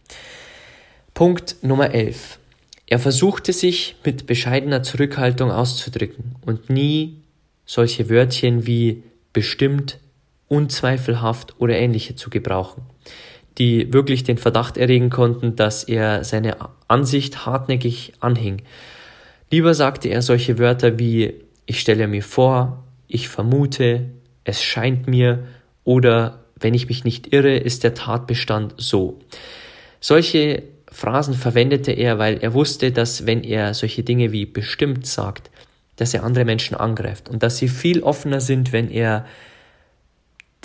Punkt 1.18 1.56
Nummer 1.62 1.92
11. 1.94 2.38
Er 2.86 3.00
versuchte 3.00 3.52
sich 3.52 3.96
mit 4.04 4.28
bescheidener 4.28 4.84
Zurückhaltung 4.84 5.50
auszudrücken 5.50 6.36
und 6.46 6.70
nie 6.70 7.22
solche 7.66 8.08
Wörtchen 8.08 8.68
wie 8.68 9.02
bestimmt, 9.32 9.98
unzweifelhaft 10.46 11.56
oder 11.58 11.76
ähnliche 11.76 12.14
zu 12.14 12.30
gebrauchen, 12.30 12.82
die 13.58 13.92
wirklich 13.92 14.22
den 14.22 14.38
Verdacht 14.38 14.76
erregen 14.76 15.10
konnten, 15.10 15.56
dass 15.56 15.82
er 15.82 16.22
seine 16.22 16.56
Ansicht 16.86 17.44
hartnäckig 17.44 18.12
anhing 18.20 18.62
Lieber 19.50 19.74
sagte 19.74 20.10
er 20.10 20.22
solche 20.22 20.60
Wörter 20.60 21.00
wie 21.00 21.34
ich 21.66 21.80
stelle 21.80 22.06
mir 22.06 22.22
vor, 22.22 22.84
ich 23.08 23.28
vermute, 23.28 24.04
es 24.44 24.62
scheint 24.62 25.08
mir 25.08 25.48
oder 25.82 26.44
wenn 26.54 26.74
ich 26.74 26.88
mich 26.88 27.02
nicht 27.02 27.32
irre, 27.32 27.56
ist 27.56 27.82
der 27.82 27.94
Tatbestand 27.94 28.74
so. 28.76 29.18
Solche 29.98 30.62
Phrasen 30.98 31.34
verwendete 31.34 31.92
er, 31.92 32.18
weil 32.18 32.38
er 32.38 32.54
wusste, 32.54 32.90
dass 32.90 33.24
wenn 33.24 33.44
er 33.44 33.72
solche 33.72 34.02
Dinge 34.02 34.32
wie 34.32 34.46
bestimmt 34.46 35.06
sagt, 35.06 35.48
dass 35.94 36.12
er 36.12 36.24
andere 36.24 36.44
Menschen 36.44 36.76
angreift 36.76 37.28
und 37.28 37.44
dass 37.44 37.58
sie 37.58 37.68
viel 37.68 38.02
offener 38.02 38.40
sind, 38.40 38.72
wenn 38.72 38.90
er 38.90 39.24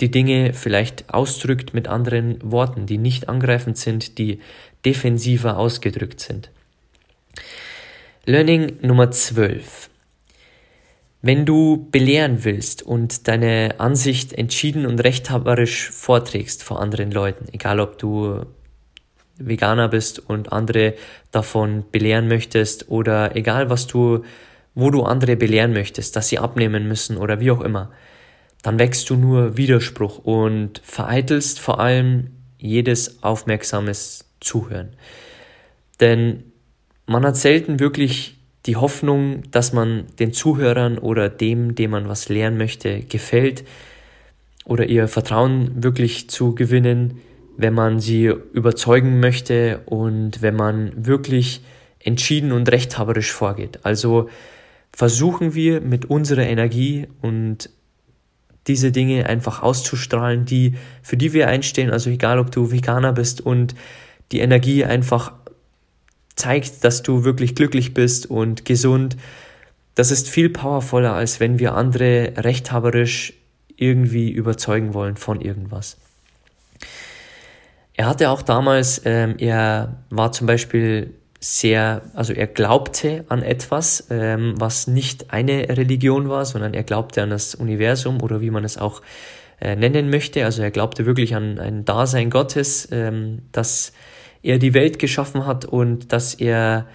die 0.00 0.10
Dinge 0.10 0.52
vielleicht 0.52 1.14
ausdrückt 1.14 1.72
mit 1.72 1.86
anderen 1.86 2.40
Worten, 2.42 2.86
die 2.86 2.98
nicht 2.98 3.28
angreifend 3.28 3.78
sind, 3.78 4.18
die 4.18 4.40
defensiver 4.84 5.56
ausgedrückt 5.56 6.18
sind. 6.18 6.50
Learning 8.24 8.72
Nummer 8.82 9.12
12. 9.12 9.88
Wenn 11.22 11.46
du 11.46 11.86
belehren 11.92 12.42
willst 12.42 12.82
und 12.82 13.28
deine 13.28 13.76
Ansicht 13.78 14.32
entschieden 14.32 14.84
und 14.84 14.98
rechthaberisch 14.98 15.90
vorträgst 15.90 16.64
vor 16.64 16.80
anderen 16.80 17.12
Leuten, 17.12 17.46
egal 17.52 17.78
ob 17.78 17.98
du 17.98 18.44
Veganer 19.38 19.88
bist 19.88 20.18
und 20.18 20.52
andere 20.52 20.94
davon 21.30 21.84
belehren 21.90 22.28
möchtest 22.28 22.88
oder 22.88 23.36
egal 23.36 23.70
was 23.70 23.86
du, 23.86 24.24
wo 24.74 24.90
du 24.90 25.02
andere 25.02 25.36
belehren 25.36 25.72
möchtest, 25.72 26.16
dass 26.16 26.28
sie 26.28 26.38
abnehmen 26.38 26.88
müssen 26.88 27.16
oder 27.16 27.40
wie 27.40 27.50
auch 27.50 27.60
immer, 27.60 27.90
dann 28.62 28.78
wächst 28.78 29.10
du 29.10 29.16
nur 29.16 29.56
Widerspruch 29.56 30.18
und 30.18 30.80
vereitelst 30.84 31.60
vor 31.60 31.80
allem 31.80 32.30
jedes 32.58 33.22
aufmerksames 33.22 34.24
Zuhören. 34.40 34.90
Denn 36.00 36.44
man 37.06 37.24
hat 37.24 37.36
selten 37.36 37.78
wirklich 37.80 38.38
die 38.66 38.76
Hoffnung, 38.76 39.42
dass 39.50 39.72
man 39.72 40.06
den 40.18 40.32
Zuhörern 40.32 40.98
oder 40.98 41.28
dem, 41.28 41.74
dem 41.74 41.90
man 41.90 42.08
was 42.08 42.28
lernen 42.28 42.56
möchte, 42.56 43.00
gefällt 43.00 43.64
oder 44.64 44.86
ihr 44.86 45.08
Vertrauen 45.08 45.82
wirklich 45.82 46.30
zu 46.30 46.54
gewinnen, 46.54 47.20
wenn 47.56 47.74
man 47.74 48.00
sie 48.00 48.26
überzeugen 48.52 49.20
möchte 49.20 49.80
und 49.86 50.42
wenn 50.42 50.56
man 50.56 51.06
wirklich 51.06 51.62
entschieden 52.00 52.52
und 52.52 52.70
rechthaberisch 52.70 53.32
vorgeht. 53.32 53.80
Also 53.82 54.28
versuchen 54.92 55.54
wir 55.54 55.80
mit 55.80 56.06
unserer 56.06 56.46
Energie 56.46 57.08
und 57.22 57.70
diese 58.66 58.92
Dinge 58.92 59.26
einfach 59.26 59.62
auszustrahlen, 59.62 60.44
die, 60.44 60.74
für 61.02 61.16
die 61.16 61.32
wir 61.32 61.48
einstehen, 61.48 61.90
also 61.90 62.10
egal 62.10 62.38
ob 62.38 62.50
du 62.50 62.70
Veganer 62.70 63.12
bist 63.12 63.40
und 63.40 63.74
die 64.32 64.40
Energie 64.40 64.84
einfach 64.84 65.32
zeigt, 66.34 66.84
dass 66.84 67.02
du 67.02 67.24
wirklich 67.24 67.54
glücklich 67.54 67.94
bist 67.94 68.26
und 68.26 68.64
gesund, 68.64 69.16
das 69.94 70.10
ist 70.10 70.28
viel 70.28 70.50
powervoller, 70.50 71.12
als 71.12 71.40
wenn 71.40 71.58
wir 71.58 71.74
andere 71.74 72.32
rechthaberisch 72.36 73.34
irgendwie 73.76 74.30
überzeugen 74.30 74.94
wollen 74.94 75.16
von 75.16 75.40
irgendwas. 75.40 75.96
Er 77.96 78.06
hatte 78.06 78.30
auch 78.30 78.42
damals, 78.42 79.02
ähm, 79.04 79.36
er 79.38 79.96
war 80.10 80.32
zum 80.32 80.46
Beispiel 80.46 81.14
sehr, 81.38 82.02
also 82.14 82.32
er 82.32 82.46
glaubte 82.46 83.24
an 83.28 83.42
etwas, 83.42 84.08
ähm, 84.10 84.54
was 84.56 84.86
nicht 84.86 85.32
eine 85.32 85.68
Religion 85.68 86.28
war, 86.28 86.44
sondern 86.44 86.74
er 86.74 86.82
glaubte 86.82 87.22
an 87.22 87.30
das 87.30 87.54
Universum 87.54 88.20
oder 88.22 88.40
wie 88.40 88.50
man 88.50 88.64
es 88.64 88.78
auch 88.78 89.02
äh, 89.60 89.76
nennen 89.76 90.10
möchte. 90.10 90.44
Also 90.44 90.62
er 90.62 90.70
glaubte 90.70 91.06
wirklich 91.06 91.34
an 91.36 91.58
ein 91.58 91.84
Dasein 91.84 92.30
Gottes, 92.30 92.88
ähm, 92.90 93.42
dass 93.52 93.92
er 94.42 94.58
die 94.58 94.74
Welt 94.74 94.98
geschaffen 94.98 95.46
hat 95.46 95.64
und 95.64 96.12
dass 96.12 96.34
er 96.34 96.86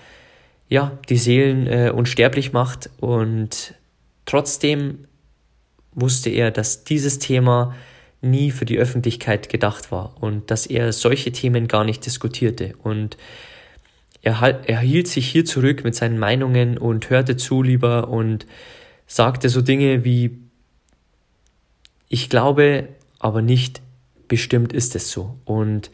ja 0.67 0.97
die 1.09 1.17
Seelen 1.17 1.67
äh, 1.67 1.91
unsterblich 1.95 2.51
macht 2.51 2.89
und 2.99 3.73
trotzdem 4.25 5.05
wusste 5.93 6.29
er, 6.29 6.51
dass 6.51 6.83
dieses 6.83 7.19
Thema 7.19 7.73
nie 8.21 8.51
für 8.51 8.65
die 8.65 8.77
Öffentlichkeit 8.77 9.49
gedacht 9.49 9.91
war 9.91 10.15
und 10.21 10.51
dass 10.51 10.65
er 10.65 10.91
solche 10.91 11.31
Themen 11.31 11.67
gar 11.67 11.83
nicht 11.83 12.05
diskutierte. 12.05 12.73
Und 12.83 13.17
er, 14.21 14.61
er 14.65 14.79
hielt 14.79 15.07
sich 15.07 15.27
hier 15.27 15.45
zurück 15.45 15.83
mit 15.83 15.95
seinen 15.95 16.19
Meinungen 16.19 16.77
und 16.77 17.09
hörte 17.09 17.37
zu 17.37 17.63
lieber 17.63 18.09
und 18.09 18.45
sagte 19.07 19.49
so 19.49 19.61
Dinge 19.61 20.03
wie, 20.03 20.37
ich 22.09 22.29
glaube, 22.29 22.89
aber 23.19 23.41
nicht 23.41 23.81
bestimmt 24.27 24.73
ist 24.73 24.95
es 24.95 25.11
so. 25.11 25.37
Und 25.45 25.89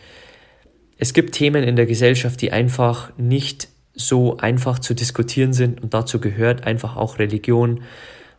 es 0.97 1.13
gibt 1.13 1.35
Themen 1.35 1.63
in 1.63 1.75
der 1.75 1.85
Gesellschaft, 1.85 2.41
die 2.41 2.51
einfach 2.51 3.15
nicht 3.17 3.67
so 3.93 4.37
einfach 4.37 4.79
zu 4.79 4.93
diskutieren 4.93 5.53
sind 5.53 5.81
und 5.81 5.93
dazu 5.93 6.19
gehört 6.19 6.65
einfach 6.65 6.95
auch 6.95 7.19
Religion 7.19 7.81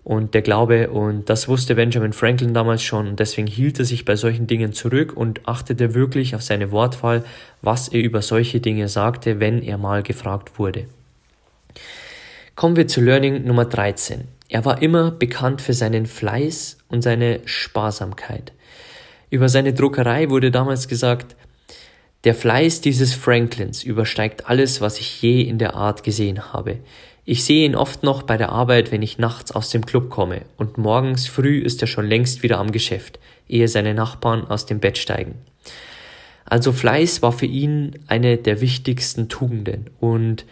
und 0.07 0.35
der 0.35 0.43
Glaube. 0.43 0.91
Und 0.91 1.29
das 1.29 1.49
wusste 1.49 1.75
Benjamin 1.75 2.13
Franklin 2.13 2.55
damals 2.55 2.85
schon 2.85 3.09
und 3.09 3.19
deswegen 3.19 3.49
hielt 3.49 3.81
er 3.81 3.85
sich 3.85 4.05
bei 4.05 4.15
solchen 4.15 4.47
Dingen 4.47 4.73
zurück 4.73 5.17
und 5.17 5.49
achtete 5.49 5.95
wirklich 5.95 6.37
auf 6.37 6.43
seine 6.43 6.71
Wortwahl, 6.71 7.25
was 7.61 7.89
er 7.89 8.01
über 8.01 8.23
solche 8.23 8.61
Dinge 8.61 8.89
sagte, 8.89 9.41
wenn 9.41 9.61
er 9.61 9.79
mal 9.79 10.05
gefragt 10.05 10.61
wurde. 10.61 10.87
Kommen 12.55 12.77
wir 12.77 12.87
zu 12.87 13.01
Learning 13.01 13.45
Nummer 13.45 13.65
13. 13.65 14.29
Er 14.49 14.65
war 14.65 14.81
immer 14.81 15.11
bekannt 15.11 15.61
für 15.61 15.75
seinen 15.75 16.07
Fleiß 16.07 16.79
und 16.87 17.03
seine 17.03 17.41
Sparsamkeit. 17.45 18.53
Über 19.29 19.49
seine 19.49 19.75
Druckerei 19.75 20.31
wurde 20.31 20.53
damals 20.53 20.87
gesagt, 20.87 21.35
der 22.23 22.35
Fleiß 22.35 22.81
dieses 22.81 23.13
Franklins 23.13 23.83
übersteigt 23.83 24.49
alles, 24.49 24.81
was 24.81 25.01
ich 25.01 25.21
je 25.21 25.43
in 25.43 25.59
der 25.59 25.75
Art 25.75 26.05
gesehen 26.05 26.53
habe. 26.53 26.79
Ich 27.29 27.45
sehe 27.45 27.67
ihn 27.67 27.75
oft 27.75 28.05
noch 28.05 28.23
bei 28.23 28.37
der 28.37 28.51
Arbeit, 28.51 28.93
wenn 28.93 29.03
ich 29.03 29.19
nachts 29.19 29.51
aus 29.51 29.71
dem 29.71 29.85
Club 29.85 30.11
komme, 30.11 30.43
und 30.57 30.79
morgens 30.79 31.27
früh 31.27 31.59
ist 31.59 31.83
er 31.83 31.89
schon 31.89 32.07
längst 32.07 32.45
wieder 32.45 32.59
am 32.59 32.71
Geschäft, 32.71 33.19
ehe 33.49 33.67
seine 33.67 33.95
Nachbarn 33.95 34.47
aus 34.47 34.65
dem 34.65 34.79
Bett 34.79 34.97
steigen. 34.97 35.35
Also 36.45 36.71
Fleiß 36.71 37.23
war 37.23 37.33
für 37.33 37.47
ihn 37.47 37.99
eine 38.07 38.37
der 38.37 38.61
wichtigsten 38.61 39.29
Tugenden 39.29 39.91
und 39.99 40.47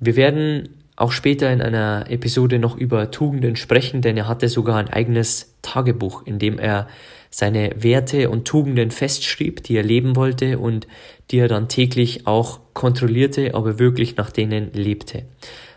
wir 0.00 0.16
werden 0.16 0.70
auch 0.96 1.12
später 1.12 1.52
in 1.52 1.60
einer 1.60 2.06
Episode 2.08 2.58
noch 2.58 2.74
über 2.74 3.10
Tugenden 3.10 3.56
sprechen, 3.56 4.00
denn 4.00 4.16
er 4.16 4.28
hatte 4.28 4.48
sogar 4.48 4.78
ein 4.78 4.88
eigenes 4.88 5.56
Tagebuch, 5.60 6.22
in 6.24 6.38
dem 6.38 6.58
er 6.58 6.88
seine 7.28 7.70
Werte 7.76 8.30
und 8.30 8.46
Tugenden 8.46 8.90
festschrieb, 8.90 9.62
die 9.62 9.76
er 9.76 9.82
leben 9.82 10.16
wollte 10.16 10.58
und 10.58 10.86
die 11.30 11.36
er 11.36 11.48
dann 11.48 11.68
täglich 11.68 12.26
auch 12.26 12.60
kontrollierte, 12.72 13.52
ob 13.52 13.66
er 13.66 13.78
wirklich 13.78 14.16
nach 14.16 14.30
denen 14.30 14.72
lebte. 14.72 15.24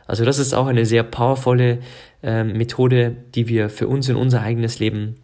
Also 0.09 0.25
das 0.25 0.39
ist 0.39 0.55
auch 0.55 0.65
eine 0.65 0.87
sehr 0.87 1.03
powervolle 1.03 1.77
äh, 2.23 2.43
Methode, 2.43 3.15
die 3.35 3.47
wir 3.47 3.69
für 3.69 3.87
uns 3.87 4.09
in 4.09 4.15
unser 4.15 4.41
eigenes 4.41 4.79
Leben 4.79 5.17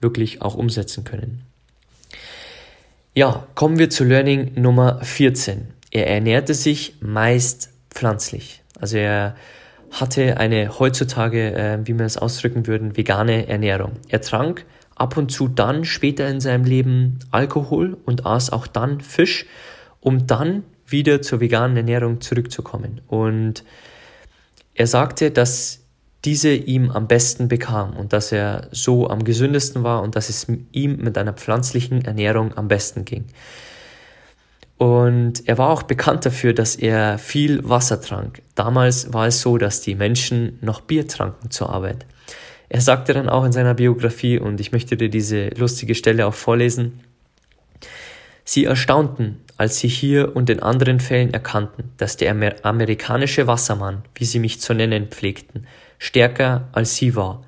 wirklich 0.00 0.42
auch 0.42 0.56
umsetzen 0.56 1.04
können. 1.04 1.42
Ja, 3.14 3.46
kommen 3.54 3.78
wir 3.78 3.90
zu 3.90 4.02
Learning 4.02 4.50
Nummer 4.56 4.98
14. 5.04 5.68
Er 5.92 6.08
ernährte 6.08 6.52
sich 6.52 6.96
meist 7.00 7.70
pflanzlich. 7.90 8.64
Also 8.80 8.96
er 8.96 9.36
hatte 9.92 10.38
eine 10.38 10.80
heutzutage, 10.80 11.54
äh, 11.54 11.78
wie 11.84 11.96
wir 11.96 12.04
es 12.04 12.16
ausdrücken 12.16 12.66
würden, 12.66 12.96
vegane 12.96 13.46
Ernährung. 13.46 13.92
Er 14.08 14.20
trank 14.20 14.66
ab 14.96 15.16
und 15.16 15.30
zu 15.30 15.46
dann 15.46 15.84
später 15.84 16.28
in 16.28 16.40
seinem 16.40 16.64
Leben 16.64 17.20
Alkohol 17.30 17.96
und 18.04 18.26
aß 18.26 18.50
auch 18.50 18.66
dann 18.66 19.00
Fisch, 19.00 19.46
um 20.00 20.26
dann 20.26 20.64
wieder 20.88 21.22
zur 21.22 21.38
veganen 21.38 21.76
Ernährung 21.76 22.20
zurückzukommen. 22.20 23.00
Und 23.06 23.62
er 24.74 24.86
sagte, 24.86 25.30
dass 25.30 25.80
diese 26.24 26.52
ihm 26.52 26.90
am 26.90 27.06
besten 27.06 27.48
bekam 27.48 27.96
und 27.96 28.12
dass 28.12 28.32
er 28.32 28.68
so 28.72 29.08
am 29.08 29.24
gesündesten 29.24 29.82
war 29.82 30.02
und 30.02 30.16
dass 30.16 30.28
es 30.28 30.46
ihm 30.72 30.96
mit 30.96 31.18
einer 31.18 31.34
pflanzlichen 31.34 32.04
Ernährung 32.04 32.56
am 32.56 32.68
besten 32.68 33.04
ging. 33.04 33.26
Und 34.76 35.46
er 35.46 35.58
war 35.58 35.70
auch 35.70 35.84
bekannt 35.84 36.26
dafür, 36.26 36.52
dass 36.52 36.76
er 36.76 37.18
viel 37.18 37.68
Wasser 37.68 38.00
trank. 38.00 38.42
Damals 38.54 39.12
war 39.12 39.26
es 39.26 39.40
so, 39.40 39.58
dass 39.58 39.82
die 39.82 39.94
Menschen 39.94 40.58
noch 40.62 40.80
Bier 40.80 41.06
tranken 41.06 41.50
zur 41.50 41.70
Arbeit. 41.70 42.06
Er 42.68 42.80
sagte 42.80 43.12
dann 43.12 43.28
auch 43.28 43.44
in 43.44 43.52
seiner 43.52 43.74
Biografie, 43.74 44.38
und 44.38 44.60
ich 44.60 44.72
möchte 44.72 44.96
dir 44.96 45.08
diese 45.08 45.48
lustige 45.50 45.94
Stelle 45.94 46.26
auch 46.26 46.34
vorlesen, 46.34 47.00
Sie 48.44 48.64
erstaunten, 48.64 49.40
als 49.56 49.78
sie 49.78 49.88
hier 49.88 50.36
und 50.36 50.50
in 50.50 50.60
anderen 50.60 51.00
Fällen 51.00 51.32
erkannten, 51.32 51.92
dass 51.96 52.16
der 52.16 52.30
Amer 52.30 52.54
amerikanische 52.62 53.46
Wassermann, 53.46 54.02
wie 54.14 54.24
sie 54.24 54.38
mich 54.38 54.60
zu 54.60 54.74
nennen 54.74 55.08
pflegten, 55.08 55.66
stärker 55.98 56.68
als 56.72 56.96
sie 56.96 57.16
war, 57.16 57.44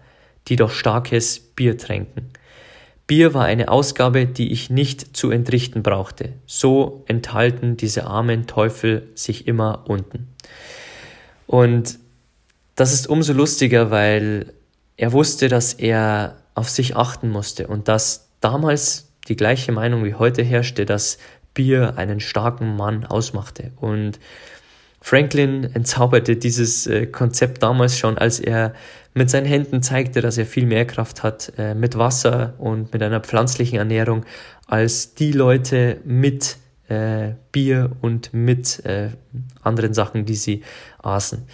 die 0.49 0.57
doch 0.57 0.71
starkes 0.71 1.41
Bier 1.41 1.77
tränken. 1.77 2.31
Bier 3.07 3.35
war 3.35 3.45
eine 3.45 3.69
Ausgabe, 3.69 4.27
die 4.27 4.51
ich 4.51 4.71
nicht 4.71 5.17
zu 5.17 5.31
entrichten 5.31 5.83
brauchte. 5.83 6.33
So 6.47 7.05
enthalten 7.07 7.77
diese 7.77 8.07
armen 8.07 8.47
Teufel 8.47 9.09
sich 9.15 9.47
immer 9.47 9.85
unten. 9.87 10.29
Und 11.47 11.99
das 12.75 12.93
ist 12.93 13.09
umso 13.09 13.33
lustiger, 13.33 13.91
weil 13.91 14.53
er 14.97 15.13
wusste, 15.13 15.49
dass 15.49 15.75
er 15.75 16.37
auf 16.55 16.69
sich 16.69 16.97
achten 16.97 17.31
musste 17.31 17.69
und 17.69 17.87
dass 17.87 18.29
damals 18.41 19.06
die 19.29 19.37
gleiche 19.37 19.73
Meinung 19.73 20.05
wie 20.05 20.15
heute 20.15 20.43
herrschte, 20.43 20.87
dass 20.87 21.19
Bier 21.55 21.95
einen 21.97 22.21
starken 22.21 22.77
Mann 22.77 23.05
ausmachte. 23.05 23.73
Und 23.77 24.21
Franklin 25.01 25.65
entzauberte 25.73 26.37
dieses 26.37 26.87
äh, 26.87 27.07
Konzept 27.07 27.63
damals 27.63 27.99
schon, 27.99 28.19
als 28.19 28.41
er 28.41 28.75
mit 29.15 29.31
seinen 29.31 29.47
Händen 29.47 29.83
zeigte, 29.83 30.21
dass 30.21 30.37
er 30.37 30.47
viel 30.47 30.67
mehr 30.67 30.85
Kraft 30.85 31.23
hat 31.23 31.53
äh, 31.59 31.75
mit 31.75 31.97
Wasser 31.97 32.55
und 32.59 32.93
mit 32.93 33.03
einer 33.03 33.21
pflanzlichen 33.21 33.79
Ernährung 33.79 34.25
als 34.67 35.15
die 35.15 35.33
Leute 35.33 36.01
mit 36.05 36.57
äh, 36.89 37.35
Bier 37.53 37.93
und 38.01 38.35
mit 38.35 38.83
anderen 39.63 39.95
Sachen, 39.95 40.25
die 40.25 40.35
sie 40.35 40.63
aßen. 41.03 41.47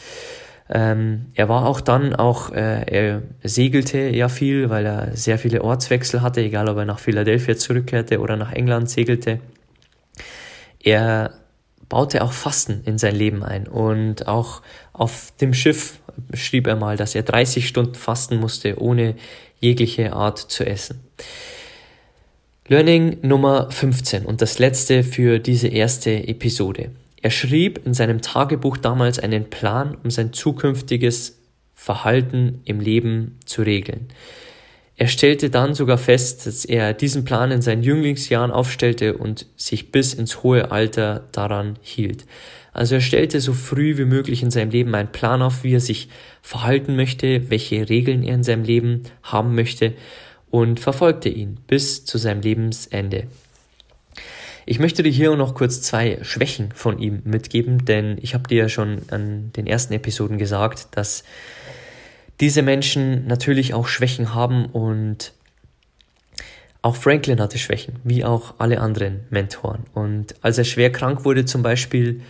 Ähm, 0.75 1.27
er 1.35 1.51
war 1.51 1.67
auch 1.67 1.83
dann 1.83 2.15
auch, 2.15 2.51
äh, 2.51 2.85
er 2.85 3.23
segelte 3.43 3.99
ja 3.99 4.31
viel, 4.31 4.71
weil 4.71 4.87
er 4.87 5.15
sehr 5.15 5.39
viele 5.39 5.63
Ortswechsel 5.63 6.23
hatte, 6.23 6.41
egal 6.41 6.69
ob 6.71 6.79
er 6.79 6.87
nach 6.87 6.99
Philadelphia 6.99 7.57
zurückkehrte 7.57 8.21
oder 8.21 8.37
nach 8.37 8.53
England 8.53 8.89
segelte. 8.89 9.41
Er 10.83 11.35
baute 11.91 12.25
auch 12.25 12.33
Fasten 12.33 12.81
in 12.87 12.97
sein 12.97 13.15
Leben 13.15 13.43
ein 13.45 13.69
und 13.69 14.27
auch 14.27 14.63
auf 14.95 15.35
dem 15.43 15.53
Schiff 15.53 16.01
schrieb 16.33 16.67
er 16.67 16.77
mal, 16.77 16.97
dass 16.97 17.15
er 17.15 17.23
30 17.23 17.69
Stunden 17.69 17.95
fasten 17.95 18.37
musste, 18.37 18.81
ohne 18.81 19.17
jegliche 19.61 20.15
Art 20.15 20.39
zu 20.39 20.65
essen. 20.65 21.01
Learning 22.67 23.19
Nummer 23.21 23.71
15 23.71 24.25
und 24.25 24.41
das 24.41 24.59
letzte 24.59 25.05
für 25.05 25.39
diese 25.39 25.69
erste 25.69 26.29
Episode. 26.29 26.93
Er 27.23 27.31
schrieb 27.31 27.87
in 27.87 27.95
seinem 27.95 28.21
Tagebuch 28.21 28.77
damals 28.77 29.21
einen 29.21 29.49
Plan, 29.49 29.97
um 30.03 30.11
sein 30.11 30.33
zukünftiges 30.33 31.39
Verhalten 31.73 32.61
im 32.65 32.81
Leben 32.81 33.39
zu 33.45 33.63
regeln. 33.63 34.09
Er 34.97 35.07
stellte 35.09 35.49
dann 35.49 35.75
sogar 35.75 35.99
fest, 35.99 36.47
dass 36.47 36.65
er 36.65 36.93
diesen 36.93 37.25
Plan 37.25 37.51
in 37.51 37.63
seinen 37.63 37.83
Jünglingsjahren 37.83 38.51
aufstellte 38.51 39.17
und 39.17 39.47
sich 39.57 39.91
bis 39.91 40.15
ins 40.15 40.43
hohe 40.43 40.71
Alter 40.71 41.29
daran 41.33 41.79
hielt. 41.81 42.27
Also 42.73 42.97
er 42.97 43.01
stellte 43.01 43.41
so 43.41 43.53
früh 43.53 43.97
wie 43.99 44.05
möglich 44.05 44.43
in 44.43 44.51
seinem 44.51 44.71
Leben 44.71 44.95
einen 44.95 45.13
Plan 45.13 45.43
auf, 45.43 45.63
wie 45.63 45.75
er 45.75 45.81
sich 45.81 46.09
verhalten 46.43 46.97
möchte, 46.97 47.51
welche 47.51 47.89
Regeln 47.89 48.23
er 48.23 48.35
in 48.35 48.45
seinem 48.45 48.65
Leben 48.65 49.03
haben 49.23 49.55
möchte 49.55 49.95
und 50.51 50.81
verfolgte 50.81 51.29
ihn 51.29 51.59
bis 51.67 52.05
zu 52.05 52.19
seinem 52.19 52.43
Lebensende. 52.43 53.29
Ich 54.73 54.79
möchte 54.79 55.03
dir 55.03 55.13
hier 55.13 55.37
noch 55.37 55.55
kurz 55.55 55.83
zwei 55.83 56.21
Schwächen 56.23 56.73
von 56.73 56.99
ihm 56.99 57.21
mitgeben, 57.25 57.85
denn 57.85 58.17
ich 58.23 58.33
habe 58.33 58.49
dir 58.49 58.63
ja 58.63 58.69
schon 58.71 59.03
an 59.11 59.53
den 59.53 59.67
ersten 59.67 59.93
Episoden 59.93 60.39
gesagt, 60.39 60.89
dass 60.93 61.25
diese 62.41 62.63
Menschen 62.63 63.27
natürlich 63.27 63.75
auch 63.75 63.87
Schwächen 63.87 64.35
haben 64.35 64.65
und 64.65 65.35
auch 66.81 66.97
Franklin 66.97 67.39
hatte 67.39 67.59
Schwächen, 67.59 67.97
wie 68.03 68.25
auch 68.25 68.55
alle 68.57 68.81
anderen 68.81 69.27
Mentoren. 69.29 69.85
Und 69.93 70.37
als 70.41 70.57
er 70.57 70.65
schwer 70.65 70.91
krank 70.91 71.27
wurde 71.27 71.45
zum 71.45 71.63
Beispiel, 71.63 72.23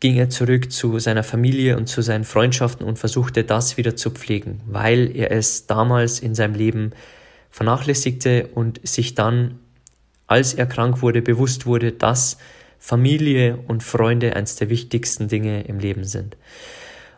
ging 0.00 0.16
er 0.16 0.30
zurück 0.30 0.72
zu 0.72 0.98
seiner 0.98 1.24
Familie 1.24 1.76
und 1.76 1.88
zu 1.88 2.00
seinen 2.00 2.24
Freundschaften 2.24 2.86
und 2.86 2.98
versuchte 2.98 3.44
das 3.44 3.76
wieder 3.76 3.96
zu 3.96 4.12
pflegen, 4.12 4.62
weil 4.64 5.14
er 5.14 5.30
es 5.30 5.66
damals 5.66 6.20
in 6.20 6.34
seinem 6.34 6.54
Leben 6.54 6.92
vernachlässigte 7.50 8.48
und 8.54 8.80
sich 8.88 9.14
dann 9.14 9.58
als 10.26 10.54
er 10.54 10.66
krank 10.66 11.02
wurde, 11.02 11.22
bewusst 11.22 11.66
wurde, 11.66 11.92
dass 11.92 12.38
Familie 12.78 13.58
und 13.68 13.82
Freunde 13.82 14.36
eines 14.36 14.56
der 14.56 14.68
wichtigsten 14.68 15.28
Dinge 15.28 15.62
im 15.62 15.78
Leben 15.78 16.04
sind. 16.04 16.36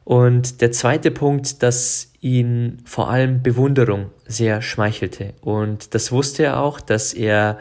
Und 0.05 0.63
der 0.63 0.73
zweite 0.73 1.11
Punkt, 1.11 1.63
dass 1.63 2.13
ihn 2.21 2.79
vor 2.85 3.11
allem 3.11 3.43
Bewunderung 3.43 4.11
sehr 4.27 4.63
schmeichelte. 4.63 5.35
Und 5.43 5.95
das 5.95 6.11
wusste 6.11 6.45
er 6.45 6.61
auch, 6.61 6.81
dass 6.81 7.13
er 7.13 7.59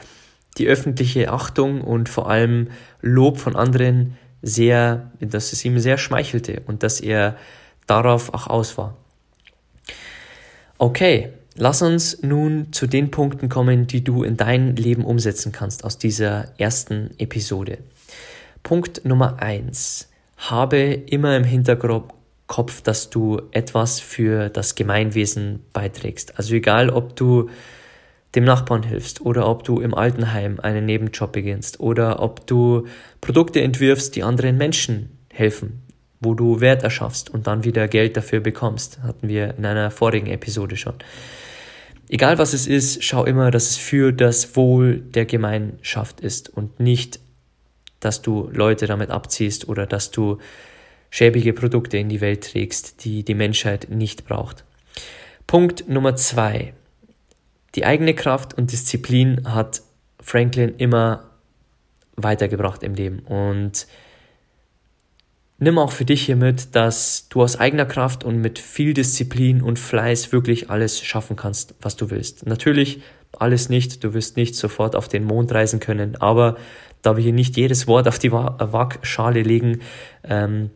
die 0.57 0.67
öffentliche 0.67 1.31
Achtung 1.31 1.81
und 1.81 2.07
vor 2.07 2.29
allem 2.29 2.69
Lob 3.01 3.37
von 3.37 3.55
anderen 3.55 4.17
sehr, 4.41 5.11
dass 5.19 5.51
es 5.51 5.65
ihm 5.65 5.79
sehr 5.79 5.97
schmeichelte 5.97 6.61
und 6.65 6.83
dass 6.83 7.01
er 7.01 7.35
darauf 7.85 8.33
auch 8.33 8.47
aus 8.47 8.77
war. 8.77 8.95
Okay, 10.77 11.33
lass 11.57 11.81
uns 11.81 12.21
nun 12.23 12.71
zu 12.71 12.87
den 12.87 13.11
Punkten 13.11 13.49
kommen, 13.49 13.87
die 13.87 14.03
du 14.03 14.23
in 14.23 14.37
dein 14.37 14.75
Leben 14.75 15.03
umsetzen 15.03 15.51
kannst 15.51 15.83
aus 15.83 15.97
dieser 15.97 16.53
ersten 16.57 17.11
Episode. 17.17 17.79
Punkt 18.63 19.05
Nummer 19.05 19.41
eins: 19.41 20.09
Habe 20.37 20.77
immer 20.77 21.35
im 21.35 21.43
Hinterkopf, 21.43 22.81
dass 22.81 23.09
du 23.09 23.41
etwas 23.51 23.99
für 23.99 24.49
das 24.49 24.75
Gemeinwesen 24.75 25.63
beiträgst. 25.73 26.37
Also 26.37 26.55
egal, 26.55 26.89
ob 26.89 27.15
du 27.15 27.49
dem 28.35 28.43
Nachbarn 28.43 28.83
hilfst 28.83 29.21
oder 29.21 29.47
ob 29.47 29.63
du 29.63 29.79
im 29.79 29.93
Altenheim 29.93 30.59
einen 30.59 30.85
Nebenjob 30.85 31.31
beginnst 31.31 31.79
oder 31.79 32.21
ob 32.21 32.45
du 32.45 32.85
Produkte 33.21 33.61
entwirfst, 33.61 34.15
die 34.15 34.23
anderen 34.23 34.57
Menschen 34.57 35.17
helfen, 35.33 35.81
wo 36.19 36.33
du 36.33 36.59
Wert 36.59 36.83
erschaffst 36.83 37.29
und 37.29 37.47
dann 37.47 37.63
wieder 37.63 37.87
Geld 37.87 38.17
dafür 38.17 38.39
bekommst. 38.39 38.99
Hatten 39.01 39.27
wir 39.27 39.55
in 39.57 39.65
einer 39.65 39.91
vorigen 39.91 40.27
Episode 40.27 40.77
schon. 40.77 40.95
Egal 42.09 42.37
was 42.37 42.53
es 42.53 42.67
ist, 42.67 43.03
schau 43.03 43.25
immer, 43.25 43.51
dass 43.51 43.69
es 43.69 43.77
für 43.77 44.13
das 44.13 44.55
Wohl 44.55 44.99
der 44.99 45.25
Gemeinschaft 45.25 46.21
ist 46.21 46.49
und 46.49 46.79
nicht, 46.79 47.19
dass 47.99 48.21
du 48.21 48.49
Leute 48.53 48.87
damit 48.87 49.09
abziehst 49.09 49.67
oder 49.67 49.85
dass 49.85 50.11
du 50.11 50.37
schäbige 51.09 51.53
Produkte 51.53 51.97
in 51.97 52.09
die 52.09 52.21
Welt 52.21 52.51
trägst, 52.51 53.03
die 53.03 53.23
die 53.23 53.33
Menschheit 53.33 53.89
nicht 53.89 54.25
braucht. 54.25 54.63
Punkt 55.47 55.89
Nummer 55.89 56.15
zwei. 56.15 56.73
Die 57.75 57.85
eigene 57.85 58.13
Kraft 58.13 58.53
und 58.53 58.71
Disziplin 58.71 59.53
hat 59.53 59.81
Franklin 60.21 60.75
immer 60.77 61.29
weitergebracht 62.15 62.83
im 62.83 62.95
Leben. 62.95 63.19
Und 63.19 63.87
nimm 65.59 65.77
auch 65.77 65.91
für 65.91 66.05
dich 66.05 66.25
hier 66.25 66.35
mit, 66.35 66.75
dass 66.75 67.27
du 67.29 67.41
aus 67.41 67.59
eigener 67.59 67.85
Kraft 67.85 68.23
und 68.23 68.39
mit 68.39 68.59
viel 68.59 68.93
Disziplin 68.93 69.61
und 69.61 69.79
Fleiß 69.79 70.31
wirklich 70.31 70.69
alles 70.69 71.01
schaffen 71.01 71.35
kannst, 71.35 71.75
was 71.81 71.95
du 71.95 72.09
willst. 72.09 72.45
Natürlich 72.45 73.01
alles 73.37 73.69
nicht, 73.69 74.03
du 74.03 74.13
wirst 74.13 74.37
nicht 74.37 74.55
sofort 74.55 74.95
auf 74.95 75.07
den 75.07 75.23
Mond 75.23 75.51
reisen 75.51 75.79
können, 75.79 76.15
aber 76.15 76.57
da 77.01 77.15
wir 77.15 77.23
hier 77.23 77.33
nicht 77.33 77.57
jedes 77.57 77.87
Wort 77.87 78.07
auf 78.07 78.19
die 78.19 78.31
Waagschale 78.31 79.41
legen, 79.41 79.81
ähm, 80.23 80.71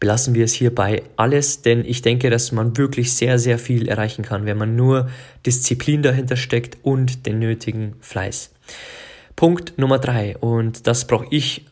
belassen 0.00 0.34
wir 0.34 0.44
es 0.44 0.52
hierbei 0.52 1.02
alles, 1.16 1.62
denn 1.62 1.84
ich 1.84 2.02
denke, 2.02 2.28
dass 2.30 2.52
man 2.52 2.76
wirklich 2.76 3.14
sehr, 3.14 3.38
sehr 3.38 3.58
viel 3.58 3.88
erreichen 3.88 4.22
kann, 4.22 4.44
wenn 4.44 4.58
man 4.58 4.76
nur 4.76 5.08
Disziplin 5.46 6.02
dahinter 6.02 6.36
steckt 6.36 6.78
und 6.82 7.26
den 7.26 7.38
nötigen 7.38 7.94
Fleiß. 8.00 8.52
Punkt 9.36 9.78
Nummer 9.78 9.98
drei, 9.98 10.36
und 10.36 10.86
das 10.86 11.06
brauche 11.06 11.26
ich 11.30 11.66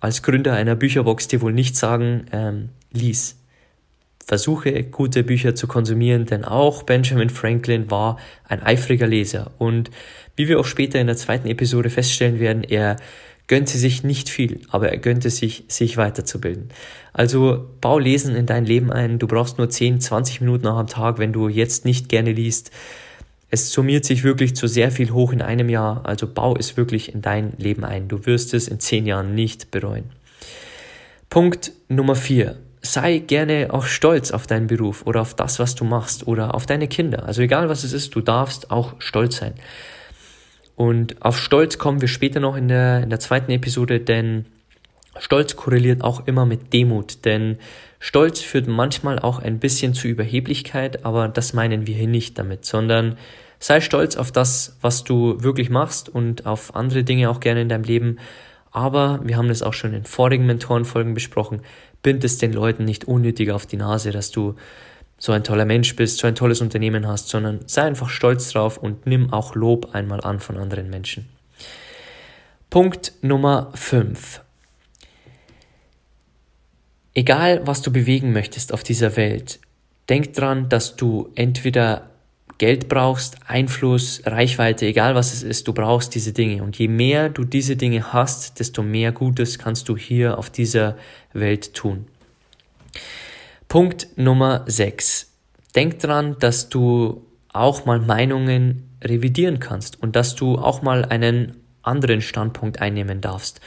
als 0.00 0.22
Gründer 0.22 0.52
einer 0.52 0.74
Bücherbox 0.74 1.28
dir 1.28 1.40
wohl 1.40 1.52
nicht 1.52 1.76
sagen, 1.76 2.26
ähm, 2.32 2.68
lies. 2.92 3.36
Versuche 4.24 4.82
gute 4.82 5.22
Bücher 5.22 5.54
zu 5.54 5.68
konsumieren, 5.68 6.26
denn 6.26 6.44
auch 6.44 6.82
Benjamin 6.82 7.30
Franklin 7.30 7.90
war 7.90 8.18
ein 8.48 8.60
eifriger 8.60 9.06
Leser 9.06 9.52
und 9.58 9.90
wie 10.34 10.48
wir 10.48 10.60
auch 10.60 10.66
später 10.66 11.00
in 11.00 11.06
der 11.06 11.16
zweiten 11.16 11.48
Episode 11.48 11.90
feststellen 11.90 12.40
werden, 12.40 12.62
er 12.62 12.96
gönnte 13.46 13.78
sich 13.78 14.02
nicht 14.02 14.28
viel, 14.28 14.60
aber 14.70 14.90
er 14.90 14.98
gönnte 14.98 15.30
sich, 15.30 15.64
sich 15.68 15.96
weiterzubilden. 15.96 16.68
Also 17.12 17.70
bau 17.80 17.98
Lesen 17.98 18.34
in 18.34 18.46
dein 18.46 18.64
Leben 18.64 18.92
ein. 18.92 19.18
Du 19.18 19.26
brauchst 19.26 19.58
nur 19.58 19.70
10, 19.70 20.00
20 20.00 20.40
Minuten 20.40 20.66
am 20.66 20.86
Tag, 20.86 21.18
wenn 21.18 21.32
du 21.32 21.48
jetzt 21.48 21.84
nicht 21.84 22.08
gerne 22.08 22.32
liest. 22.32 22.70
Es 23.48 23.70
summiert 23.70 24.04
sich 24.04 24.24
wirklich 24.24 24.56
zu 24.56 24.66
sehr 24.66 24.90
viel 24.90 25.10
hoch 25.12 25.32
in 25.32 25.42
einem 25.42 25.68
Jahr. 25.68 26.04
Also 26.04 26.26
bau 26.26 26.56
es 26.56 26.76
wirklich 26.76 27.14
in 27.14 27.22
dein 27.22 27.52
Leben 27.58 27.84
ein. 27.84 28.08
Du 28.08 28.26
wirst 28.26 28.54
es 28.54 28.68
in 28.68 28.80
10 28.80 29.06
Jahren 29.06 29.34
nicht 29.34 29.70
bereuen. 29.70 30.10
Punkt 31.30 31.72
Nummer 31.88 32.16
4. 32.16 32.56
Sei 32.82 33.18
gerne 33.18 33.68
auch 33.70 33.84
stolz 33.84 34.30
auf 34.30 34.46
deinen 34.46 34.66
Beruf 34.66 35.06
oder 35.06 35.20
auf 35.20 35.34
das, 35.34 35.58
was 35.58 35.74
du 35.74 35.84
machst 35.84 36.26
oder 36.26 36.54
auf 36.54 36.66
deine 36.66 36.88
Kinder. 36.88 37.24
Also 37.24 37.42
egal 37.42 37.68
was 37.68 37.84
es 37.84 37.92
ist, 37.92 38.14
du 38.14 38.20
darfst 38.20 38.70
auch 38.70 38.94
stolz 38.98 39.36
sein. 39.36 39.54
Und 40.76 41.22
auf 41.22 41.38
Stolz 41.38 41.78
kommen 41.78 42.02
wir 42.02 42.08
später 42.08 42.38
noch 42.38 42.54
in 42.54 42.68
der, 42.68 43.02
in 43.02 43.08
der 43.08 43.18
zweiten 43.18 43.50
Episode, 43.50 43.98
denn 43.98 44.44
Stolz 45.18 45.56
korreliert 45.56 46.02
auch 46.02 46.26
immer 46.26 46.46
mit 46.46 46.72
Demut, 46.72 47.24
denn 47.24 47.58
Stolz 47.98 48.40
führt 48.40 48.68
manchmal 48.68 49.18
auch 49.18 49.38
ein 49.38 49.58
bisschen 49.58 49.94
zu 49.94 50.08
Überheblichkeit, 50.08 51.04
aber 51.04 51.28
das 51.28 51.52
meinen 51.52 51.86
wir 51.86 51.94
hier 51.94 52.08
nicht 52.08 52.38
damit, 52.38 52.64
sondern 52.64 53.16
sei 53.58 53.80
stolz 53.80 54.16
auf 54.16 54.32
das, 54.32 54.76
was 54.80 55.04
du 55.04 55.42
wirklich 55.42 55.70
machst 55.70 56.08
und 56.08 56.46
auf 56.46 56.74
andere 56.74 57.04
Dinge 57.04 57.30
auch 57.30 57.40
gerne 57.40 57.62
in 57.62 57.68
deinem 57.68 57.84
Leben. 57.84 58.18
Aber 58.70 59.20
wir 59.24 59.36
haben 59.36 59.48
das 59.48 59.62
auch 59.62 59.72
schon 59.72 59.94
in 59.94 60.04
vorigen 60.04 60.46
Mentorenfolgen 60.46 61.14
besprochen, 61.14 61.62
bind 62.02 62.22
es 62.24 62.38
den 62.38 62.52
Leuten 62.52 62.84
nicht 62.84 63.06
unnötig 63.06 63.50
auf 63.50 63.66
die 63.66 63.78
Nase, 63.78 64.10
dass 64.10 64.30
du 64.30 64.54
so 65.18 65.32
ein 65.32 65.44
toller 65.44 65.64
Mensch 65.64 65.96
bist, 65.96 66.18
so 66.18 66.26
ein 66.26 66.34
tolles 66.34 66.60
Unternehmen 66.60 67.08
hast, 67.08 67.30
sondern 67.30 67.60
sei 67.66 67.82
einfach 67.82 68.10
stolz 68.10 68.52
drauf 68.52 68.76
und 68.76 69.06
nimm 69.06 69.32
auch 69.32 69.54
Lob 69.54 69.94
einmal 69.94 70.20
an 70.20 70.40
von 70.40 70.58
anderen 70.58 70.90
Menschen. 70.90 71.28
Punkt 72.68 73.12
Nummer 73.22 73.70
5. 73.74 74.42
Egal, 77.16 77.66
was 77.66 77.80
du 77.80 77.90
bewegen 77.90 78.34
möchtest 78.34 78.74
auf 78.74 78.82
dieser 78.82 79.16
Welt, 79.16 79.58
denk 80.10 80.34
dran, 80.34 80.68
dass 80.68 80.96
du 80.96 81.30
entweder 81.34 82.10
Geld 82.58 82.90
brauchst, 82.90 83.38
Einfluss, 83.46 84.20
Reichweite, 84.26 84.84
egal 84.84 85.14
was 85.14 85.32
es 85.32 85.42
ist, 85.42 85.66
du 85.66 85.72
brauchst 85.72 86.14
diese 86.14 86.34
Dinge. 86.34 86.62
Und 86.62 86.78
je 86.78 86.88
mehr 86.88 87.30
du 87.30 87.44
diese 87.44 87.74
Dinge 87.76 88.12
hast, 88.12 88.60
desto 88.60 88.82
mehr 88.82 89.12
Gutes 89.12 89.58
kannst 89.58 89.88
du 89.88 89.96
hier 89.96 90.36
auf 90.36 90.50
dieser 90.50 90.98
Welt 91.32 91.72
tun. 91.72 92.04
Punkt 93.66 94.08
Nummer 94.16 94.64
6. 94.66 95.32
Denk 95.74 95.98
dran, 96.00 96.36
dass 96.38 96.68
du 96.68 97.26
auch 97.50 97.86
mal 97.86 97.98
Meinungen 97.98 98.90
revidieren 99.02 99.58
kannst 99.58 100.02
und 100.02 100.16
dass 100.16 100.34
du 100.34 100.58
auch 100.58 100.82
mal 100.82 101.06
einen 101.06 101.56
anderen 101.80 102.20
Standpunkt 102.20 102.82
einnehmen 102.82 103.22
darfst. 103.22 103.62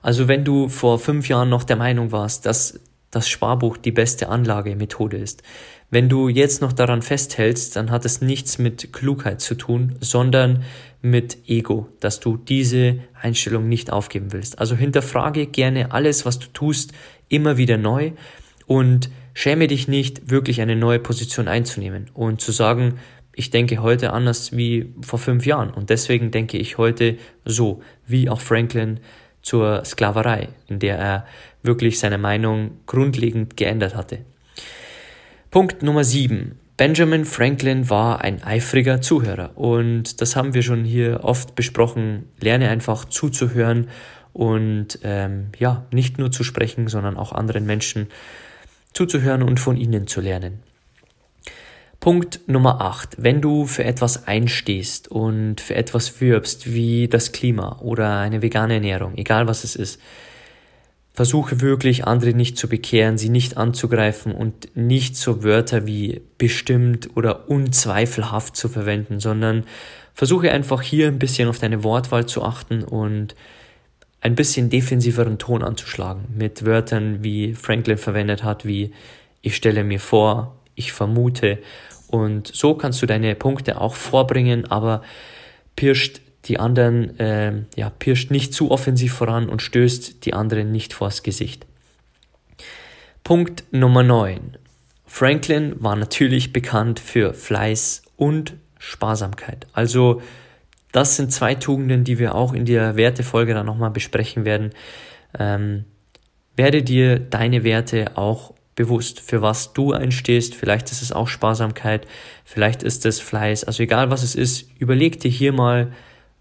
Also 0.00 0.26
wenn 0.26 0.44
du 0.44 0.70
vor 0.70 0.98
fünf 0.98 1.28
Jahren 1.28 1.50
noch 1.50 1.64
der 1.64 1.76
Meinung 1.76 2.10
warst, 2.10 2.46
dass 2.46 2.80
das 3.14 3.28
Sparbuch 3.28 3.76
die 3.76 3.92
beste 3.92 4.28
Anlagemethode 4.28 5.16
ist, 5.16 5.42
wenn 5.90 6.08
du 6.08 6.28
jetzt 6.28 6.60
noch 6.60 6.72
daran 6.72 7.02
festhältst, 7.02 7.76
dann 7.76 7.90
hat 7.90 8.04
es 8.04 8.20
nichts 8.20 8.58
mit 8.58 8.92
Klugheit 8.92 9.40
zu 9.40 9.54
tun, 9.54 9.94
sondern 10.00 10.64
mit 11.02 11.48
Ego, 11.48 11.88
dass 12.00 12.18
du 12.18 12.36
diese 12.36 12.98
Einstellung 13.20 13.68
nicht 13.68 13.92
aufgeben 13.92 14.32
willst. 14.32 14.58
Also 14.58 14.74
hinterfrage 14.74 15.46
gerne 15.46 15.92
alles, 15.92 16.26
was 16.26 16.38
du 16.38 16.48
tust, 16.48 16.92
immer 17.28 17.58
wieder 17.58 17.76
neu 17.76 18.12
und 18.66 19.10
schäme 19.34 19.68
dich 19.68 19.86
nicht, 19.86 20.30
wirklich 20.30 20.60
eine 20.60 20.74
neue 20.74 20.98
Position 20.98 21.46
einzunehmen 21.46 22.10
und 22.14 22.40
zu 22.40 22.52
sagen, 22.52 22.98
ich 23.32 23.50
denke 23.50 23.82
heute 23.82 24.12
anders 24.12 24.56
wie 24.56 24.92
vor 25.00 25.18
fünf 25.18 25.44
Jahren 25.46 25.70
und 25.70 25.90
deswegen 25.90 26.30
denke 26.30 26.56
ich 26.56 26.78
heute 26.78 27.18
so, 27.44 27.82
wie 28.06 28.28
auch 28.28 28.40
Franklin 28.40 29.00
zur 29.42 29.84
Sklaverei, 29.84 30.48
in 30.68 30.78
der 30.78 30.98
er 30.98 31.26
wirklich 31.64 31.98
seine 31.98 32.18
Meinung 32.18 32.78
grundlegend 32.86 33.56
geändert 33.56 33.96
hatte. 33.96 34.18
Punkt 35.50 35.82
Nummer 35.82 36.04
sieben. 36.04 36.58
Benjamin 36.76 37.24
Franklin 37.24 37.88
war 37.88 38.22
ein 38.22 38.42
eifriger 38.42 39.00
Zuhörer 39.00 39.56
und 39.56 40.20
das 40.20 40.34
haben 40.34 40.54
wir 40.54 40.62
schon 40.62 40.84
hier 40.84 41.20
oft 41.22 41.54
besprochen. 41.54 42.28
Lerne 42.40 42.68
einfach 42.68 43.04
zuzuhören 43.04 43.88
und 44.32 44.98
ähm, 45.04 45.50
ja, 45.58 45.86
nicht 45.92 46.18
nur 46.18 46.32
zu 46.32 46.42
sprechen, 46.42 46.88
sondern 46.88 47.16
auch 47.16 47.30
anderen 47.32 47.64
Menschen 47.64 48.08
zuzuhören 48.92 49.44
und 49.44 49.60
von 49.60 49.76
ihnen 49.76 50.08
zu 50.08 50.20
lernen. 50.20 50.64
Punkt 52.00 52.40
Nummer 52.48 52.80
8. 52.80 53.22
Wenn 53.22 53.40
du 53.40 53.64
für 53.64 53.84
etwas 53.84 54.26
einstehst 54.26 55.08
und 55.08 55.60
für 55.60 55.76
etwas 55.76 56.20
wirbst, 56.20 56.72
wie 56.72 57.08
das 57.08 57.32
Klima 57.32 57.78
oder 57.80 58.18
eine 58.18 58.42
vegane 58.42 58.74
Ernährung, 58.74 59.16
egal 59.16 59.46
was 59.46 59.64
es 59.64 59.76
ist, 59.76 60.00
versuche 61.14 61.60
wirklich 61.60 62.06
andere 62.06 62.34
nicht 62.34 62.58
zu 62.58 62.68
bekehren, 62.68 63.18
sie 63.18 63.28
nicht 63.28 63.56
anzugreifen 63.56 64.32
und 64.32 64.76
nicht 64.76 65.16
so 65.16 65.44
Wörter 65.44 65.86
wie 65.86 66.20
bestimmt 66.38 67.08
oder 67.14 67.48
unzweifelhaft 67.48 68.56
zu 68.56 68.68
verwenden, 68.68 69.20
sondern 69.20 69.64
versuche 70.12 70.50
einfach 70.50 70.82
hier 70.82 71.06
ein 71.06 71.20
bisschen 71.20 71.48
auf 71.48 71.60
deine 71.60 71.84
Wortwahl 71.84 72.26
zu 72.26 72.42
achten 72.42 72.82
und 72.82 73.36
ein 74.20 74.34
bisschen 74.34 74.70
defensiveren 74.70 75.38
Ton 75.38 75.62
anzuschlagen, 75.62 76.24
mit 76.36 76.64
Wörtern, 76.64 77.22
wie 77.22 77.54
Franklin 77.54 77.98
verwendet 77.98 78.42
hat, 78.42 78.64
wie 78.64 78.92
ich 79.40 79.54
stelle 79.54 79.84
mir 79.84 80.00
vor, 80.00 80.56
ich 80.74 80.92
vermute. 80.92 81.58
Und 82.08 82.48
so 82.48 82.74
kannst 82.74 83.02
du 83.02 83.06
deine 83.06 83.36
Punkte 83.36 83.80
auch 83.80 83.94
vorbringen, 83.94 84.68
aber 84.68 85.02
pirscht 85.76 86.20
die 86.46 86.58
anderen 86.58 87.18
äh, 87.18 87.52
ja, 87.76 87.90
pirscht 87.90 88.30
nicht 88.30 88.52
zu 88.52 88.70
offensiv 88.70 89.14
voran 89.14 89.48
und 89.48 89.62
stößt 89.62 90.24
die 90.24 90.34
anderen 90.34 90.72
nicht 90.72 90.92
vors 90.92 91.22
Gesicht. 91.22 91.66
Punkt 93.22 93.64
Nummer 93.70 94.02
9. 94.02 94.58
Franklin 95.06 95.76
war 95.78 95.96
natürlich 95.96 96.52
bekannt 96.52 97.00
für 97.00 97.34
Fleiß 97.34 98.02
und 98.16 98.54
Sparsamkeit. 98.78 99.66
Also 99.72 100.20
das 100.92 101.16
sind 101.16 101.32
zwei 101.32 101.54
Tugenden, 101.54 102.04
die 102.04 102.18
wir 102.18 102.34
auch 102.34 102.52
in 102.52 102.66
der 102.66 102.96
Wertefolge 102.96 103.54
dann 103.54 103.66
nochmal 103.66 103.90
besprechen 103.90 104.44
werden. 104.44 104.70
Ähm, 105.38 105.84
werde 106.56 106.82
dir 106.82 107.18
deine 107.18 107.64
Werte 107.64 108.16
auch 108.16 108.54
bewusst, 108.76 109.20
für 109.20 109.42
was 109.42 109.72
du 109.72 109.92
einstehst. 109.92 110.54
Vielleicht 110.54 110.90
ist 110.90 111.02
es 111.02 111.12
auch 111.12 111.28
Sparsamkeit, 111.28 112.06
vielleicht 112.44 112.82
ist 112.82 113.06
es 113.06 113.20
Fleiß. 113.20 113.64
Also 113.64 113.82
egal 113.82 114.10
was 114.10 114.22
es 114.22 114.34
ist, 114.34 114.68
überleg 114.78 115.20
dir 115.20 115.30
hier 115.30 115.52
mal, 115.52 115.92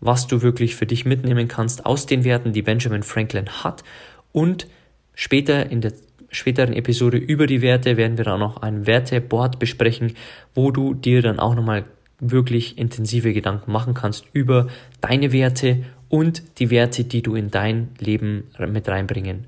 was 0.06 0.28
du 0.28 0.42
wirklich 0.42 0.76
für 0.76 0.86
dich 0.86 1.06
mitnehmen 1.06 1.48
kannst 1.48 1.86
aus 1.86 2.06
den 2.06 2.24
Werten, 2.24 2.52
die 2.52 2.62
Benjamin 2.62 3.04
Franklin 3.04 3.48
hat. 3.64 3.84
Und 4.32 4.68
später 5.14 5.70
in 5.70 5.82
der 5.82 5.94
späteren 6.30 6.74
Episode 6.74 7.18
über 7.18 7.48
die 7.48 7.62
Werte 7.62 7.96
werden 7.96 8.18
wir 8.18 8.26
dann 8.26 8.40
noch 8.40 8.58
ein 8.58 8.86
Werteboard 8.86 9.60
besprechen, 9.60 10.14
wo 10.54 10.72
du 10.72 10.94
dir 10.94 11.22
dann 11.22 11.40
auch 11.40 11.56
nochmal 11.56 11.86
wirklich 12.20 12.78
intensive 12.78 13.34
Gedanken 13.34 13.72
machen 13.72 13.94
kannst 13.94 14.26
über 14.34 14.68
deine 15.02 15.32
Werte 15.32 15.84
und 16.10 16.60
die 16.60 16.70
Werte, 16.70 17.04
die 17.04 17.22
du 17.22 17.36
in 17.36 17.52
dein 17.52 17.90
Leben 18.00 18.50
mit 18.68 18.88
reinbringen 18.88 19.48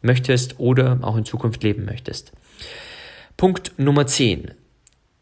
möchtest 0.00 0.58
oder 0.58 0.98
auch 1.02 1.16
in 1.16 1.24
Zukunft 1.24 1.62
leben 1.62 1.84
möchtest. 1.84 2.32
Punkt 3.36 3.72
Nummer 3.76 4.06
10. 4.06 4.52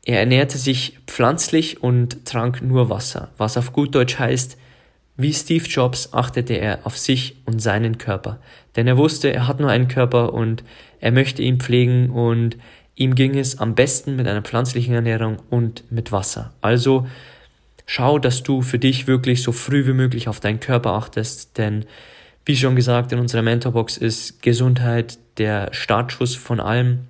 Er 0.05 0.20
ernährte 0.20 0.59
sich 0.59 0.99
pflanzlich 1.07 1.83
und 1.83 2.24
trank 2.24 2.62
nur 2.62 2.89
Wasser, 2.89 3.31
was 3.37 3.57
auf 3.57 3.72
gut 3.72 3.95
Deutsch 3.95 4.18
heißt, 4.18 4.57
wie 5.22 5.32
Steve 5.32 5.64
Jobs 5.64 6.12
achtete 6.12 6.54
er 6.54 6.80
auf 6.84 6.96
sich 6.96 7.36
und 7.44 7.60
seinen 7.60 7.98
Körper, 7.98 8.40
denn 8.76 8.86
er 8.86 8.96
wusste, 8.96 9.32
er 9.32 9.46
hat 9.46 9.60
nur 9.60 9.70
einen 9.70 9.88
Körper 9.88 10.32
und 10.32 10.62
er 11.00 11.12
möchte 11.12 11.42
ihn 11.42 11.58
pflegen 11.58 12.10
und 12.10 12.56
ihm 12.94 13.14
ging 13.14 13.38
es 13.38 13.58
am 13.58 13.74
besten 13.74 14.16
mit 14.16 14.28
einer 14.28 14.42
pflanzlichen 14.42 14.94
Ernährung 14.94 15.38
und 15.48 15.90
mit 15.90 16.12
Wasser. 16.12 16.52
Also 16.60 17.06
schau, 17.86 18.18
dass 18.18 18.42
du 18.42 18.62
für 18.62 18.78
dich 18.78 19.06
wirklich 19.06 19.42
so 19.42 19.52
früh 19.52 19.86
wie 19.86 19.92
möglich 19.92 20.28
auf 20.28 20.40
deinen 20.40 20.60
Körper 20.60 20.92
achtest, 20.92 21.56
denn 21.58 21.86
wie 22.44 22.56
schon 22.56 22.76
gesagt 22.76 23.12
in 23.12 23.18
unserer 23.18 23.42
Mentorbox 23.42 23.96
ist 23.96 24.42
Gesundheit 24.42 25.18
der 25.38 25.72
Startschuss 25.72 26.34
von 26.34 26.60
allem 26.60 27.00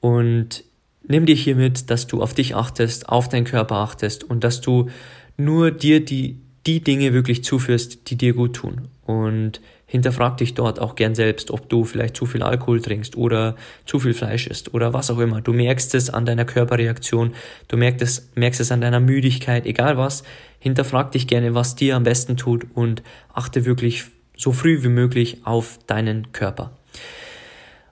und 0.00 0.64
nimm 1.06 1.26
dir 1.26 1.34
hiermit, 1.34 1.90
dass 1.90 2.06
du 2.06 2.22
auf 2.22 2.34
dich 2.34 2.54
achtest, 2.54 3.08
auf 3.08 3.28
deinen 3.28 3.44
Körper 3.44 3.76
achtest 3.76 4.24
und 4.24 4.44
dass 4.44 4.60
du 4.60 4.90
nur 5.36 5.70
dir 5.70 6.04
die 6.04 6.40
die 6.66 6.80
Dinge 6.80 7.12
wirklich 7.12 7.44
zuführst, 7.44 8.10
die 8.10 8.16
dir 8.16 8.34
gut 8.34 8.56
tun. 8.56 8.88
Und 9.04 9.60
hinterfrag 9.86 10.36
dich 10.38 10.54
dort 10.54 10.80
auch 10.80 10.96
gern 10.96 11.14
selbst, 11.14 11.50
ob 11.52 11.68
du 11.68 11.84
vielleicht 11.84 12.16
zu 12.16 12.26
viel 12.26 12.42
Alkohol 12.42 12.80
trinkst 12.80 13.16
oder 13.16 13.54
zu 13.84 14.00
viel 14.00 14.14
Fleisch 14.14 14.48
isst 14.48 14.74
oder 14.74 14.92
was 14.92 15.10
auch 15.10 15.18
immer. 15.18 15.40
Du 15.40 15.52
merkst 15.52 15.94
es 15.94 16.10
an 16.10 16.26
deiner 16.26 16.44
Körperreaktion, 16.44 17.34
du 17.68 17.76
merkst 17.76 18.02
es, 18.02 18.30
merkst 18.34 18.60
es 18.60 18.72
an 18.72 18.80
deiner 18.80 19.00
Müdigkeit, 19.00 19.64
egal 19.64 19.96
was. 19.96 20.24
Hinterfrag 20.58 21.12
dich 21.12 21.28
gerne, 21.28 21.54
was 21.54 21.76
dir 21.76 21.94
am 21.94 22.02
besten 22.02 22.36
tut 22.36 22.66
und 22.74 23.02
achte 23.32 23.64
wirklich 23.64 24.04
so 24.36 24.52
früh 24.52 24.82
wie 24.82 24.88
möglich 24.88 25.38
auf 25.44 25.78
deinen 25.86 26.32
Körper. 26.32 26.76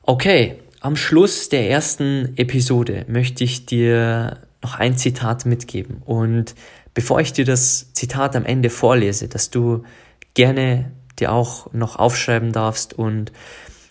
Okay, 0.03 0.57
am 0.81 0.97
Schluss 0.97 1.49
der 1.49 1.71
ersten 1.71 2.35
Episode 2.37 3.07
möchte 3.09 3.45
ich 3.45 3.67
dir 3.67 4.39
noch 4.63 4.79
ein 4.79 4.97
Zitat 4.97 5.47
mitgeben 5.47 6.03
und 6.05 6.55
bevor 6.95 7.21
ich 7.21 7.33
dir 7.33 7.45
das 7.45 7.93
Zitat 7.93 8.37
am 8.37 8.45
Ende 8.45 8.71
vorlese, 8.71 9.29
dass 9.29 9.51
du 9.51 9.83
gerne 10.35 10.93
dir 11.19 11.33
auch 11.33 11.73
noch 11.73 11.97
aufschreiben 11.97 12.53
darfst 12.53 12.95
und 12.95 13.33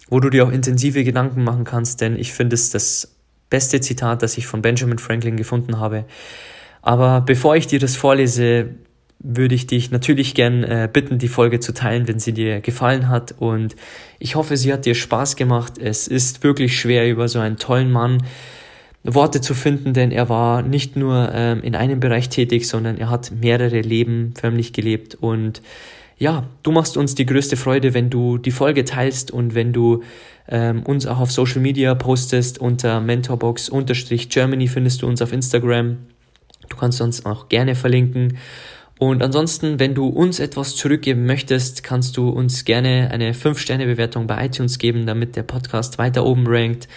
wo 0.10 0.20
du 0.20 0.30
dir 0.30 0.46
auch 0.46 0.52
intensive 0.52 1.04
Gedanken 1.04 1.44
machen 1.44 1.64
kannst, 1.64 2.02
denn 2.02 2.18
ich 2.18 2.34
finde 2.34 2.56
es 2.56 2.70
das 2.70 3.16
beste 3.50 3.82
Zitat, 3.82 4.22
das 4.22 4.38
ich 4.38 4.48
von 4.48 4.62
Benjamin 4.62 4.98
Franklin 4.98 5.38
gefunden 5.38 5.80
habe. 5.80 6.06
Aber 6.82 7.22
bevor 7.22 7.56
ich 7.56 7.68
dir 7.68 7.80
das 7.80 7.96
vorlese, 7.96 8.70
würde 9.20 9.56
ich 9.56 9.68
dich 9.68 9.90
natürlich 9.90 10.36
gern 10.36 10.64
äh, 10.64 10.90
bitten, 10.92 11.18
die 11.18 11.30
Folge 11.30 11.62
zu 11.62 11.74
teilen, 11.74 12.08
wenn 12.08 12.20
sie 12.20 12.34
dir 12.34 12.60
gefallen 12.60 13.08
hat. 13.08 13.34
Und 13.38 13.76
ich 14.20 14.36
hoffe, 14.36 14.58
sie 14.58 14.74
hat 14.74 14.86
dir 14.86 14.96
Spaß 14.96 15.38
gemacht. 15.38 15.78
Es 15.78 16.08
ist 16.08 16.44
wirklich 16.44 16.78
schwer, 16.78 17.10
über 17.10 17.30
so 17.30 17.40
einen 17.40 17.58
tollen 17.58 17.92
Mann 17.92 18.24
Worte 19.04 19.42
zu 19.42 19.54
finden, 19.54 19.94
denn 19.94 20.12
er 20.12 20.30
war 20.30 20.62
nicht 20.62 20.96
nur 20.96 21.30
ähm, 21.34 21.62
in 21.62 21.76
einem 21.76 22.00
Bereich 22.00 22.30
tätig, 22.30 22.68
sondern 22.68 22.98
er 22.98 23.10
hat 23.10 23.32
mehrere 23.32 23.82
Leben 23.82 24.34
förmlich 24.40 24.72
gelebt. 24.72 25.16
Und 25.16 25.62
ja, 26.18 26.48
du 26.64 26.72
machst 26.72 26.96
uns 26.96 27.14
die 27.16 27.26
größte 27.26 27.58
Freude, 27.58 27.94
wenn 27.94 28.10
du 28.10 28.38
die 28.38 28.52
Folge 28.52 28.86
teilst 28.86 29.32
und 29.32 29.56
wenn 29.56 29.74
du 29.74 30.04
ähm, 30.48 30.84
uns 30.84 31.06
auch 31.06 31.20
auf 31.20 31.32
Social 31.32 31.60
Media 31.60 31.96
postest. 31.96 32.60
Unter 32.60 33.02
Mentorbox-Germany 33.02 34.68
findest 34.68 35.02
du 35.02 35.08
uns 35.08 35.22
auf 35.22 35.34
Instagram. 35.34 35.98
Du 36.70 36.78
kannst 36.78 37.02
uns 37.02 37.26
auch 37.26 37.50
gerne 37.50 37.76
verlinken. 37.76 38.38
Und 39.00 39.22
ansonsten, 39.22 39.80
wenn 39.80 39.96
du 39.96 40.08
uns 40.08 40.40
etwas 40.40 40.78
zurückgeben 40.78 41.26
möchtest, 41.26 41.84
kannst 41.84 42.16
du 42.16 42.30
uns 42.30 42.64
gerne 42.64 43.10
eine 43.12 43.34
5-Sterne-Bewertung 43.34 44.28
bei 44.28 44.46
iTunes 44.46 44.78
geben, 44.78 45.06
damit 45.06 45.36
der 45.36 45.44
Podcast 45.44 45.98
weiter 45.98 46.26
oben 46.26 46.46
rankt 46.48 46.88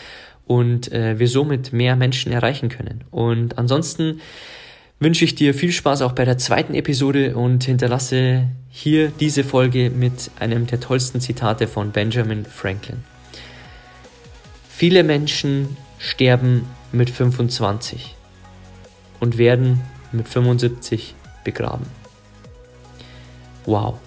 und 0.47 0.93
äh, 0.93 1.19
wir 1.19 1.29
somit 1.29 1.73
mehr 1.73 1.97
Menschen 1.97 2.33
erreichen 2.33 2.69
können. 2.69 3.05
Und 3.11 3.59
ansonsten 3.59 4.21
wünsche 4.99 5.25
ich 5.25 5.35
dir 5.35 5.53
viel 5.53 5.73
Spaß 5.73 6.03
auch 6.03 6.13
bei 6.13 6.25
der 6.25 6.39
zweiten 6.39 6.75
Episode 6.75 7.37
und 7.37 7.65
hinterlasse 7.65 8.45
hier 8.71 9.09
diese 9.21 9.45
Folge 9.45 9.91
mit 9.91 10.31
einem 10.39 10.67
der 10.67 10.81
tollsten 10.81 11.21
Zitate 11.21 11.67
von 11.67 11.93
Benjamin 11.93 12.45
Franklin. 12.45 13.05
Viele 14.69 15.05
Menschen 15.05 15.77
sterben 15.99 16.67
mit 16.93 17.11
25 17.11 18.15
und 19.21 19.39
werden 19.39 19.81
mit 20.13 20.29
75 20.29 21.15
begraben. 21.45 21.87
Wow. 23.65 23.99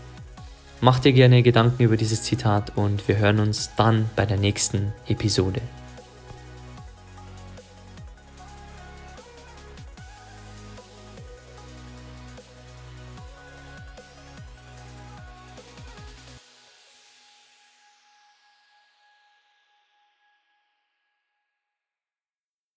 Mach 0.81 0.99
dir 0.99 1.11
gerne 1.11 1.43
Gedanken 1.43 1.83
über 1.83 1.97
dieses 1.97 2.23
Zitat 2.23 2.77
und 2.77 3.07
wir 3.07 3.17
hören 3.17 3.39
uns 3.39 3.71
dann 3.75 4.09
bei 4.15 4.25
der 4.25 4.37
nächsten 4.37 4.93
Episode. 5.07 5.61